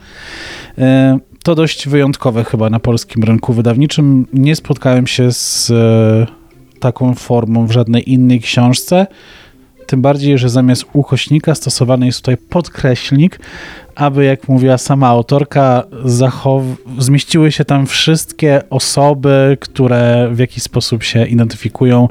E, 0.77 1.19
to 1.43 1.55
dość 1.55 1.87
wyjątkowe 1.87 2.43
chyba 2.43 2.69
na 2.69 2.79
polskim 2.79 3.23
rynku 3.23 3.53
wydawniczym. 3.53 4.27
Nie 4.33 4.55
spotkałem 4.55 5.07
się 5.07 5.31
z 5.31 5.71
e, 5.71 6.27
taką 6.79 7.15
formą 7.15 7.67
w 7.67 7.71
żadnej 7.71 8.11
innej 8.11 8.39
książce. 8.39 9.07
Tym 9.85 10.01
bardziej, 10.01 10.37
że 10.37 10.49
zamiast 10.49 10.85
ukośnika 10.93 11.55
stosowany 11.55 12.05
jest 12.05 12.19
tutaj 12.19 12.37
podkreślnik, 12.37 13.39
aby, 13.95 14.25
jak 14.25 14.47
mówiła 14.47 14.77
sama 14.77 15.07
autorka, 15.07 15.83
zmieściły 16.97 17.51
się 17.51 17.65
tam 17.65 17.87
wszystkie 17.87 18.61
osoby, 18.69 19.57
które 19.61 20.29
w 20.31 20.39
jakiś 20.39 20.63
sposób 20.63 21.03
się 21.03 21.25
identyfikują, 21.25 22.09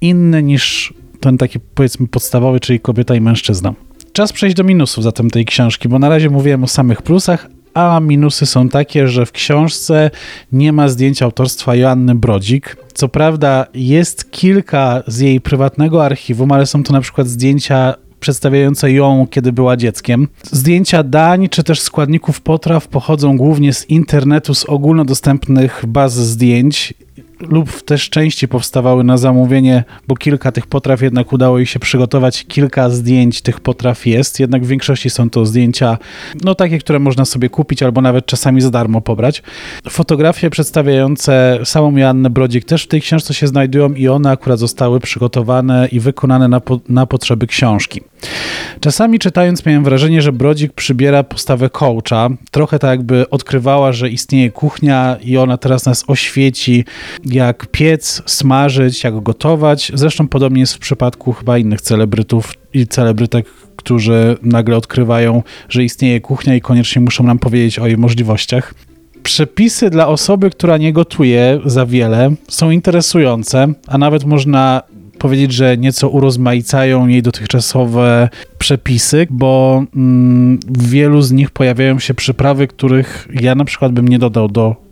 inne 0.00 0.42
niż 0.42 0.94
ten 1.20 1.38
taki 1.38 1.60
powiedzmy 1.60 2.08
podstawowy, 2.08 2.60
czyli 2.60 2.80
kobieta 2.80 3.14
i 3.14 3.20
mężczyzna. 3.20 3.74
Czas 4.18 4.32
przejść 4.32 4.56
do 4.56 4.64
minusów 4.64 5.04
zatem 5.04 5.30
tej 5.30 5.44
książki, 5.44 5.88
bo 5.88 5.98
na 5.98 6.08
razie 6.08 6.30
mówiłem 6.30 6.64
o 6.64 6.66
samych 6.66 7.02
plusach, 7.02 7.48
a 7.74 8.00
minusy 8.00 8.46
są 8.46 8.68
takie, 8.68 9.08
że 9.08 9.26
w 9.26 9.32
książce 9.32 10.10
nie 10.52 10.72
ma 10.72 10.88
zdjęcia 10.88 11.24
autorstwa 11.24 11.74
Joanny 11.74 12.14
Brodzik. 12.14 12.76
Co 12.94 13.08
prawda 13.08 13.66
jest 13.74 14.30
kilka 14.30 15.02
z 15.06 15.18
jej 15.18 15.40
prywatnego 15.40 16.04
archiwum, 16.04 16.52
ale 16.52 16.66
są 16.66 16.82
to 16.82 16.92
na 16.92 17.00
przykład 17.00 17.28
zdjęcia 17.28 17.94
przedstawiające 18.20 18.92
ją, 18.92 19.26
kiedy 19.30 19.52
była 19.52 19.76
dzieckiem. 19.76 20.28
Zdjęcia 20.42 21.02
dań 21.02 21.48
czy 21.48 21.64
też 21.64 21.80
składników 21.80 22.40
potraw 22.40 22.88
pochodzą 22.88 23.36
głównie 23.36 23.72
z 23.72 23.90
internetu, 23.90 24.54
z 24.54 24.64
ogólnodostępnych 24.64 25.84
baz 25.86 26.14
zdjęć 26.14 26.94
lub 27.40 27.82
też 27.82 28.10
części 28.10 28.48
powstawały 28.48 29.04
na 29.04 29.16
zamówienie, 29.16 29.84
bo 30.08 30.16
kilka 30.16 30.52
tych 30.52 30.66
potraw 30.66 31.02
jednak 31.02 31.32
udało 31.32 31.58
ich 31.58 31.70
się 31.70 31.78
przygotować. 31.78 32.44
Kilka 32.48 32.90
zdjęć 32.90 33.42
tych 33.42 33.60
potraw 33.60 34.06
jest, 34.06 34.40
jednak 34.40 34.64
w 34.64 34.68
większości 34.68 35.10
są 35.10 35.30
to 35.30 35.46
zdjęcia, 35.46 35.98
no 36.44 36.54
takie, 36.54 36.78
które 36.78 36.98
można 36.98 37.24
sobie 37.24 37.48
kupić 37.48 37.82
albo 37.82 38.00
nawet 38.00 38.26
czasami 38.26 38.60
za 38.60 38.70
darmo 38.70 39.00
pobrać. 39.00 39.42
Fotografie 39.90 40.50
przedstawiające 40.50 41.58
samą 41.64 41.96
Joannę 41.96 42.30
Brodzik 42.30 42.64
też 42.64 42.84
w 42.84 42.88
tej 42.88 43.00
książce 43.00 43.34
się 43.34 43.46
znajdują 43.46 43.94
i 43.94 44.08
one 44.08 44.30
akurat 44.30 44.58
zostały 44.58 45.00
przygotowane 45.00 45.88
i 45.92 46.00
wykonane 46.00 46.48
na, 46.48 46.60
po, 46.60 46.80
na 46.88 47.06
potrzeby 47.06 47.46
książki. 47.46 48.00
Czasami 48.80 49.18
czytając 49.18 49.66
miałem 49.66 49.84
wrażenie, 49.84 50.22
że 50.22 50.32
Brodzik 50.32 50.72
przybiera 50.72 51.22
postawę 51.22 51.70
coacha. 51.70 52.28
Trochę 52.50 52.78
tak 52.78 52.90
jakby 52.90 53.30
odkrywała, 53.30 53.92
że 53.92 54.08
istnieje 54.08 54.50
kuchnia 54.50 55.16
i 55.22 55.36
ona 55.36 55.56
teraz 55.56 55.86
nas 55.86 56.04
oświeci, 56.06 56.84
jak 57.24 57.66
piec, 57.66 58.22
smażyć, 58.26 59.04
jak 59.04 59.20
gotować. 59.22 59.92
Zresztą 59.94 60.28
podobnie 60.28 60.60
jest 60.60 60.74
w 60.74 60.78
przypadku 60.78 61.32
chyba 61.32 61.58
innych 61.58 61.80
celebrytów 61.80 62.54
i 62.74 62.86
celebrytek, 62.86 63.46
którzy 63.76 64.36
nagle 64.42 64.76
odkrywają, 64.76 65.42
że 65.68 65.84
istnieje 65.84 66.20
kuchnia 66.20 66.54
i 66.54 66.60
koniecznie 66.60 67.02
muszą 67.02 67.24
nam 67.24 67.38
powiedzieć 67.38 67.78
o 67.78 67.86
jej 67.86 67.96
możliwościach. 67.96 68.74
Przepisy 69.22 69.90
dla 69.90 70.08
osoby, 70.08 70.50
która 70.50 70.76
nie 70.76 70.92
gotuje 70.92 71.60
za 71.64 71.86
wiele, 71.86 72.30
są 72.48 72.70
interesujące, 72.70 73.66
a 73.86 73.98
nawet 73.98 74.24
można 74.24 74.82
powiedzieć, 75.18 75.52
że 75.52 75.76
nieco 75.76 76.08
urozmaicają 76.08 77.06
jej 77.06 77.22
dotychczasowe 77.22 78.28
przepisy, 78.58 79.26
bo 79.30 79.84
mm, 79.96 80.58
w 80.68 80.90
wielu 80.90 81.22
z 81.22 81.32
nich 81.32 81.50
pojawiają 81.50 81.98
się 81.98 82.14
przyprawy, 82.14 82.66
których 82.66 83.28
ja 83.40 83.54
na 83.54 83.64
przykład 83.64 83.92
bym 83.92 84.08
nie 84.08 84.18
dodał 84.18 84.48
do 84.48 84.88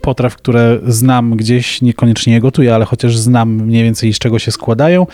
potraw, 0.00 0.36
które 0.36 0.78
znam 0.86 1.36
gdzieś, 1.36 1.82
niekoniecznie 1.82 2.32
je 2.32 2.40
gotuję, 2.40 2.74
ale 2.74 2.84
chociaż 2.84 3.16
znam 3.16 3.50
mniej 3.50 3.84
więcej 3.84 4.12
z 4.12 4.18
czego 4.18 4.38
się 4.38 4.50
składają. 4.50 5.06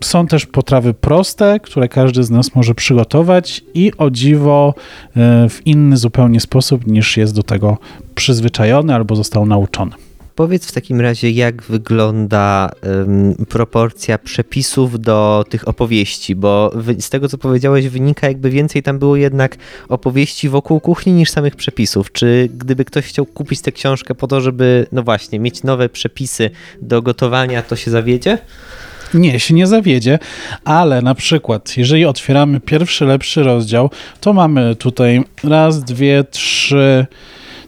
Są 0.00 0.26
też 0.26 0.46
potrawy 0.46 0.94
proste, 0.94 1.60
które 1.60 1.88
każdy 1.88 2.22
z 2.22 2.30
nas 2.30 2.54
może 2.54 2.74
przygotować 2.74 3.64
i 3.74 3.92
o 3.98 4.10
dziwo 4.10 4.74
e, 5.16 5.48
w 5.48 5.66
inny 5.66 5.96
zupełnie 5.96 6.40
sposób 6.40 6.86
niż 6.86 7.16
jest 7.16 7.34
do 7.34 7.42
tego 7.42 7.78
przyzwyczajony 8.14 8.94
albo 8.94 9.16
został 9.16 9.46
nauczony. 9.46 9.92
Powiedz 10.34 10.66
w 10.66 10.72
takim 10.72 11.00
razie, 11.00 11.30
jak 11.30 11.62
wygląda 11.62 12.70
ym, 12.86 13.34
proporcja 13.48 14.18
przepisów 14.18 15.00
do 15.00 15.44
tych 15.48 15.68
opowieści, 15.68 16.36
bo 16.36 16.72
z 16.98 17.10
tego 17.10 17.28
co 17.28 17.38
powiedziałeś 17.38 17.88
wynika 17.88 18.28
jakby 18.28 18.50
więcej 18.50 18.82
tam 18.82 18.98
było 18.98 19.16
jednak 19.16 19.56
opowieści 19.88 20.48
wokół 20.48 20.80
kuchni 20.80 21.12
niż 21.12 21.30
samych 21.30 21.56
przepisów. 21.56 22.12
Czy 22.12 22.48
gdyby 22.56 22.84
ktoś 22.84 23.04
chciał 23.04 23.26
kupić 23.26 23.60
tę 23.60 23.72
książkę 23.72 24.14
po 24.14 24.26
to, 24.26 24.40
żeby 24.40 24.86
no 24.92 25.02
właśnie 25.02 25.40
mieć 25.40 25.62
nowe 25.62 25.88
przepisy 25.88 26.50
do 26.82 27.02
gotowania, 27.02 27.62
to 27.62 27.76
się 27.76 27.90
zawiedzie? 27.90 28.38
Nie, 29.14 29.40
się 29.40 29.54
nie 29.54 29.66
zawiedzie, 29.66 30.18
ale 30.64 31.02
na 31.02 31.14
przykład, 31.14 31.76
jeżeli 31.76 32.04
otwieramy 32.04 32.60
pierwszy, 32.60 33.04
lepszy 33.04 33.42
rozdział, 33.42 33.90
to 34.20 34.32
mamy 34.32 34.76
tutaj 34.76 35.24
raz, 35.44 35.84
dwie, 35.84 36.24
trzy, 36.30 37.06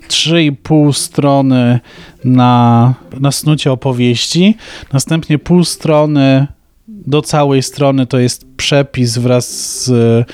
trzy 0.08 0.42
i 0.42 0.52
pół 0.52 0.92
strony 0.92 1.80
na, 2.24 2.94
na 3.20 3.32
snucie 3.32 3.72
opowieści, 3.72 4.56
następnie 4.92 5.38
pół 5.38 5.64
strony 5.64 6.46
do 6.88 7.22
całej 7.22 7.62
strony 7.62 8.06
to 8.06 8.18
jest 8.18 8.46
przepis 8.56 9.18
wraz 9.18 9.84
z 9.84 10.26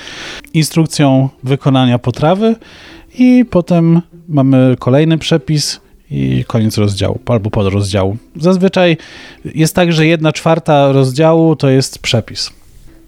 instrukcją 0.53 1.29
wykonania 1.43 1.99
potrawy 1.99 2.55
i 3.17 3.45
potem 3.49 4.01
mamy 4.29 4.75
kolejny 4.79 5.17
przepis 5.17 5.79
i 6.11 6.43
koniec 6.47 6.77
rozdziału 6.77 7.19
albo 7.25 7.49
podrozdziału. 7.49 8.17
Zazwyczaj 8.35 8.97
jest 9.55 9.75
tak, 9.75 9.93
że 9.93 10.05
jedna 10.05 10.31
czwarta 10.31 10.91
rozdziału 10.91 11.55
to 11.55 11.69
jest 11.69 11.99
przepis. 11.99 12.60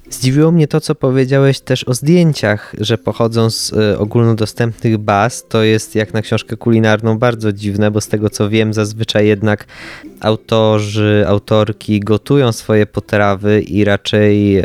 Zdziwiło 0.09 0.51
mnie 0.51 0.67
to, 0.67 0.81
co 0.81 0.95
powiedziałeś 0.95 1.59
też 1.59 1.83
o 1.83 1.93
zdjęciach, 1.93 2.75
że 2.79 2.97
pochodzą 2.97 3.49
z 3.49 3.73
y, 3.73 3.97
ogólnodostępnych 3.99 4.97
baz. 4.97 5.45
To 5.49 5.63
jest 5.63 5.95
jak 5.95 6.13
na 6.13 6.21
książkę 6.21 6.57
kulinarną 6.57 7.17
bardzo 7.17 7.53
dziwne, 7.53 7.91
bo 7.91 8.01
z 8.01 8.07
tego 8.07 8.29
co 8.29 8.49
wiem, 8.49 8.73
zazwyczaj 8.73 9.27
jednak 9.27 9.65
autorzy, 10.19 11.25
autorki 11.27 11.99
gotują 11.99 12.51
swoje 12.51 12.85
potrawy 12.85 13.61
i 13.61 13.83
raczej 13.83 14.63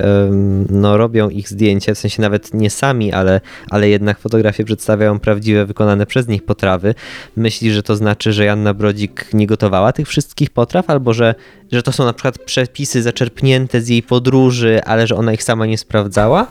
no, 0.71 0.97
robią 0.97 1.29
ich 1.29 1.49
zdjęcia, 1.49 1.95
w 1.95 1.99
sensie 1.99 2.23
nawet 2.23 2.55
nie 2.55 2.71
sami, 2.71 3.13
ale, 3.13 3.41
ale 3.71 3.89
jednak 3.89 4.19
fotografie 4.19 4.65
przedstawiają 4.65 5.19
prawdziwe, 5.19 5.67
wykonane 5.67 6.07
przez 6.07 6.29
nich 6.29 6.45
potrawy. 6.45 6.95
Myślisz, 7.37 7.75
że 7.75 7.83
to 7.83 7.97
znaczy, 7.97 8.33
że 8.33 8.45
Janna 8.45 8.75
Brodzik 8.75 9.27
nie 9.33 9.47
gotowała 9.47 9.93
tych 9.93 10.09
wszystkich 10.09 10.51
potraw, 10.51 10.91
albo 10.91 11.15
że, 11.15 11.35
że 11.73 11.83
to 11.83 11.93
są 11.93 12.05
na 12.05 12.13
przykład 12.13 12.39
przepisy 12.39 13.03
zaczerpnięte 13.03 13.81
z 13.81 13.89
jej 13.89 14.03
podróży, 14.03 14.81
ale 14.85 15.07
że 15.07 15.17
ona 15.17 15.33
ich 15.33 15.43
sama 15.43 15.67
nie 15.67 15.79
sprawdzała? 15.79 16.47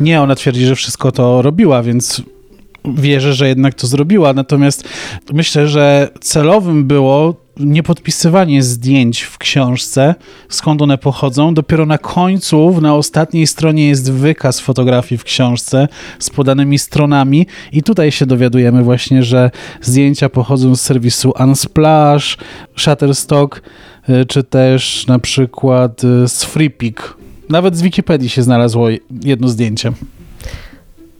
Nie, 0.00 0.20
ona 0.22 0.34
twierdzi, 0.34 0.66
że 0.66 0.74
wszystko 0.74 1.12
to 1.12 1.42
robiła, 1.42 1.82
więc 1.82 2.22
wierzę, 2.84 3.34
że 3.34 3.48
jednak 3.48 3.74
to 3.74 3.86
zrobiła. 3.86 4.32
Natomiast 4.32 4.88
myślę, 5.32 5.68
że 5.68 6.08
celowym 6.20 6.84
było 6.84 7.34
nie 7.56 7.82
podpisywanie 7.82 8.62
zdjęć 8.62 9.22
w 9.22 9.38
książce, 9.38 10.14
skąd 10.48 10.82
one 10.82 10.98
pochodzą. 10.98 11.54
Dopiero 11.54 11.86
na 11.86 11.98
końcu, 11.98 12.80
na 12.80 12.94
ostatniej 12.94 13.46
stronie 13.46 13.88
jest 13.88 14.12
wykaz 14.12 14.60
fotografii 14.60 15.18
w 15.18 15.24
książce 15.24 15.88
z 16.18 16.30
podanymi 16.30 16.78
stronami 16.78 17.46
i 17.72 17.82
tutaj 17.82 18.12
się 18.12 18.26
dowiadujemy 18.26 18.82
właśnie, 18.82 19.22
że 19.22 19.50
zdjęcia 19.80 20.28
pochodzą 20.28 20.76
z 20.76 20.80
serwisu 20.80 21.32
Unsplash, 21.40 22.38
Shutterstock, 22.76 23.62
czy 24.28 24.44
też 24.44 25.06
na 25.06 25.18
przykład 25.18 26.04
y, 26.04 26.28
z 26.28 26.44
FreePic. 26.44 26.96
Nawet 27.48 27.76
z 27.76 27.82
Wikipedii 27.82 28.28
się 28.28 28.42
znalazło 28.42 28.88
jedno 29.24 29.48
zdjęcie. 29.48 29.92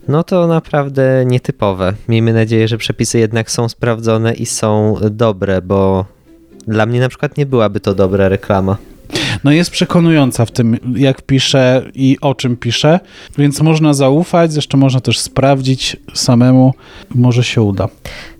No 0.08 0.24
to 0.24 0.46
naprawdę 0.46 1.24
nietypowe. 1.26 1.94
Miejmy 2.08 2.32
nadzieję, 2.32 2.68
że 2.68 2.78
przepisy 2.78 3.18
jednak 3.18 3.50
są 3.50 3.68
sprawdzone 3.68 4.34
i 4.34 4.46
są 4.46 4.96
dobre, 5.10 5.62
bo 5.62 6.04
dla 6.66 6.86
mnie 6.86 7.00
na 7.00 7.08
przykład 7.08 7.36
nie 7.36 7.46
byłaby 7.46 7.80
to 7.80 7.94
dobra 7.94 8.28
reklama. 8.28 8.76
No 9.44 9.52
jest 9.52 9.70
przekonująca 9.70 10.46
w 10.46 10.50
tym, 10.50 10.78
jak 10.96 11.22
pisze 11.22 11.82
i 11.94 12.16
o 12.20 12.34
czym 12.34 12.56
pisze, 12.56 13.00
więc 13.38 13.60
można 13.60 13.94
zaufać, 13.94 14.52
zresztą 14.52 14.78
można 14.78 15.00
też 15.00 15.18
sprawdzić 15.18 15.96
samemu, 16.14 16.74
może 17.14 17.44
się 17.44 17.62
uda. 17.62 17.88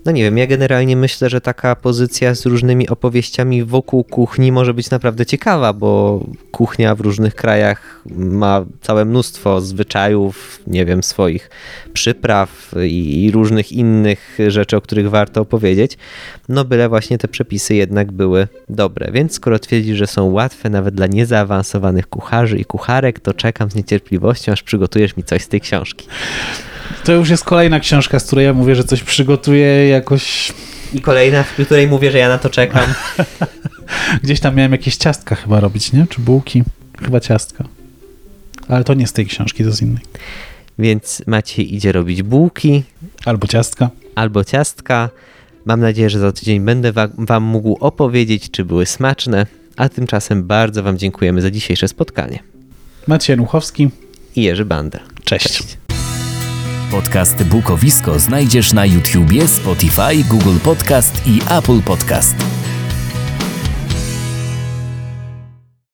No 0.05 0.11
nie 0.11 0.23
wiem, 0.23 0.37
ja 0.37 0.47
generalnie 0.47 0.97
myślę, 0.97 1.29
że 1.29 1.41
taka 1.41 1.75
pozycja 1.75 2.35
z 2.35 2.45
różnymi 2.45 2.89
opowieściami 2.89 3.63
wokół 3.63 4.03
kuchni 4.03 4.51
może 4.51 4.73
być 4.73 4.89
naprawdę 4.89 5.25
ciekawa, 5.25 5.73
bo 5.73 6.23
kuchnia 6.51 6.95
w 6.95 7.01
różnych 7.01 7.35
krajach 7.35 8.01
ma 8.15 8.65
całe 8.81 9.05
mnóstwo 9.05 9.61
zwyczajów, 9.61 10.59
nie 10.67 10.85
wiem, 10.85 11.03
swoich 11.03 11.49
przypraw 11.93 12.71
i, 12.87 13.31
różnych 13.33 13.71
innych 13.71 14.37
rzeczy, 14.47 14.77
o 14.77 14.81
których 14.81 15.09
warto 15.09 15.41
opowiedzieć. 15.41 15.97
No 16.49 16.65
byle 16.65 16.89
właśnie 16.89 17.17
te 17.17 17.27
przepisy 17.27 17.75
jednak 17.75 18.11
były 18.11 18.47
dobre. 18.69 19.11
Więc 19.11 19.33
skoro 19.33 19.59
twierdzisz, 19.59 19.97
że 19.97 20.07
są 20.07 20.31
łatwe 20.31 20.69
nawet 20.69 20.95
dla 20.95 21.07
niezaawansowanych 21.07 22.07
kucharzy 22.07 22.57
i 22.57 22.65
kucharek, 22.65 23.19
to 23.19 23.33
czekam 23.33 23.71
z 23.71 23.75
niecierpliwością, 23.75 24.51
aż 24.51 24.63
przygotujesz 24.63 25.17
mi 25.17 25.23
coś 25.23 25.41
z 25.41 25.47
tej 25.47 25.61
książki. 25.61 26.07
To 27.03 27.11
już 27.11 27.29
jest 27.29 27.43
kolejna 27.43 27.79
książka, 27.79 28.19
z 28.19 28.25
której 28.25 28.45
ja 28.45 28.53
mówię, 28.53 28.75
że 28.75 28.83
coś 28.83 29.03
przygotuję 29.03 29.87
jakoś. 29.87 30.53
I 30.93 31.01
kolejna, 31.01 31.43
w 31.43 31.65
której 31.65 31.87
mówię, 31.87 32.11
że 32.11 32.17
ja 32.17 32.29
na 32.29 32.37
to 32.37 32.49
czekam. 32.49 32.93
Gdzieś 34.23 34.39
tam 34.39 34.55
miałem 34.55 34.71
jakieś 34.71 34.95
ciastka 34.95 35.35
chyba 35.35 35.59
robić, 35.59 35.93
nie? 35.93 36.07
Czy 36.09 36.21
bułki? 36.21 36.63
Chyba 37.03 37.19
ciastka. 37.19 37.63
Ale 38.67 38.83
to 38.83 38.93
nie 38.93 39.07
z 39.07 39.13
tej 39.13 39.25
książki, 39.25 39.63
to 39.63 39.71
z 39.71 39.81
innej. 39.81 40.03
Więc 40.79 41.23
Maciej 41.27 41.75
idzie 41.75 41.91
robić 41.91 42.23
bułki. 42.23 42.83
Albo 43.25 43.47
ciastka. 43.47 43.89
Albo 44.15 44.43
ciastka. 44.43 45.09
Mam 45.65 45.79
nadzieję, 45.79 46.09
że 46.09 46.19
za 46.19 46.31
tydzień 46.31 46.61
będę 46.61 46.91
wa 46.91 47.07
Wam 47.17 47.43
mógł 47.43 47.77
opowiedzieć, 47.79 48.51
czy 48.51 48.65
były 48.65 48.85
smaczne. 48.85 49.45
A 49.77 49.89
tymczasem 49.89 50.43
bardzo 50.43 50.83
Wam 50.83 50.97
dziękujemy 50.97 51.41
za 51.41 51.51
dzisiejsze 51.51 51.87
spotkanie. 51.87 52.39
Maciej 53.07 53.37
Nuchowski 53.37 53.89
i 54.35 54.43
Jerzy 54.43 54.65
Bander. 54.65 55.01
Cześć. 55.23 55.57
Cześć. 55.57 55.80
Podcast 56.91 57.43
Bukowisko 57.43 58.19
znajdziesz 58.19 58.73
na 58.73 58.85
YouTubie, 58.85 59.47
Spotify, 59.47 60.23
Google 60.29 60.59
Podcast 60.63 61.27
i 61.27 61.41
Apple 61.49 61.81
Podcast. 61.85 62.35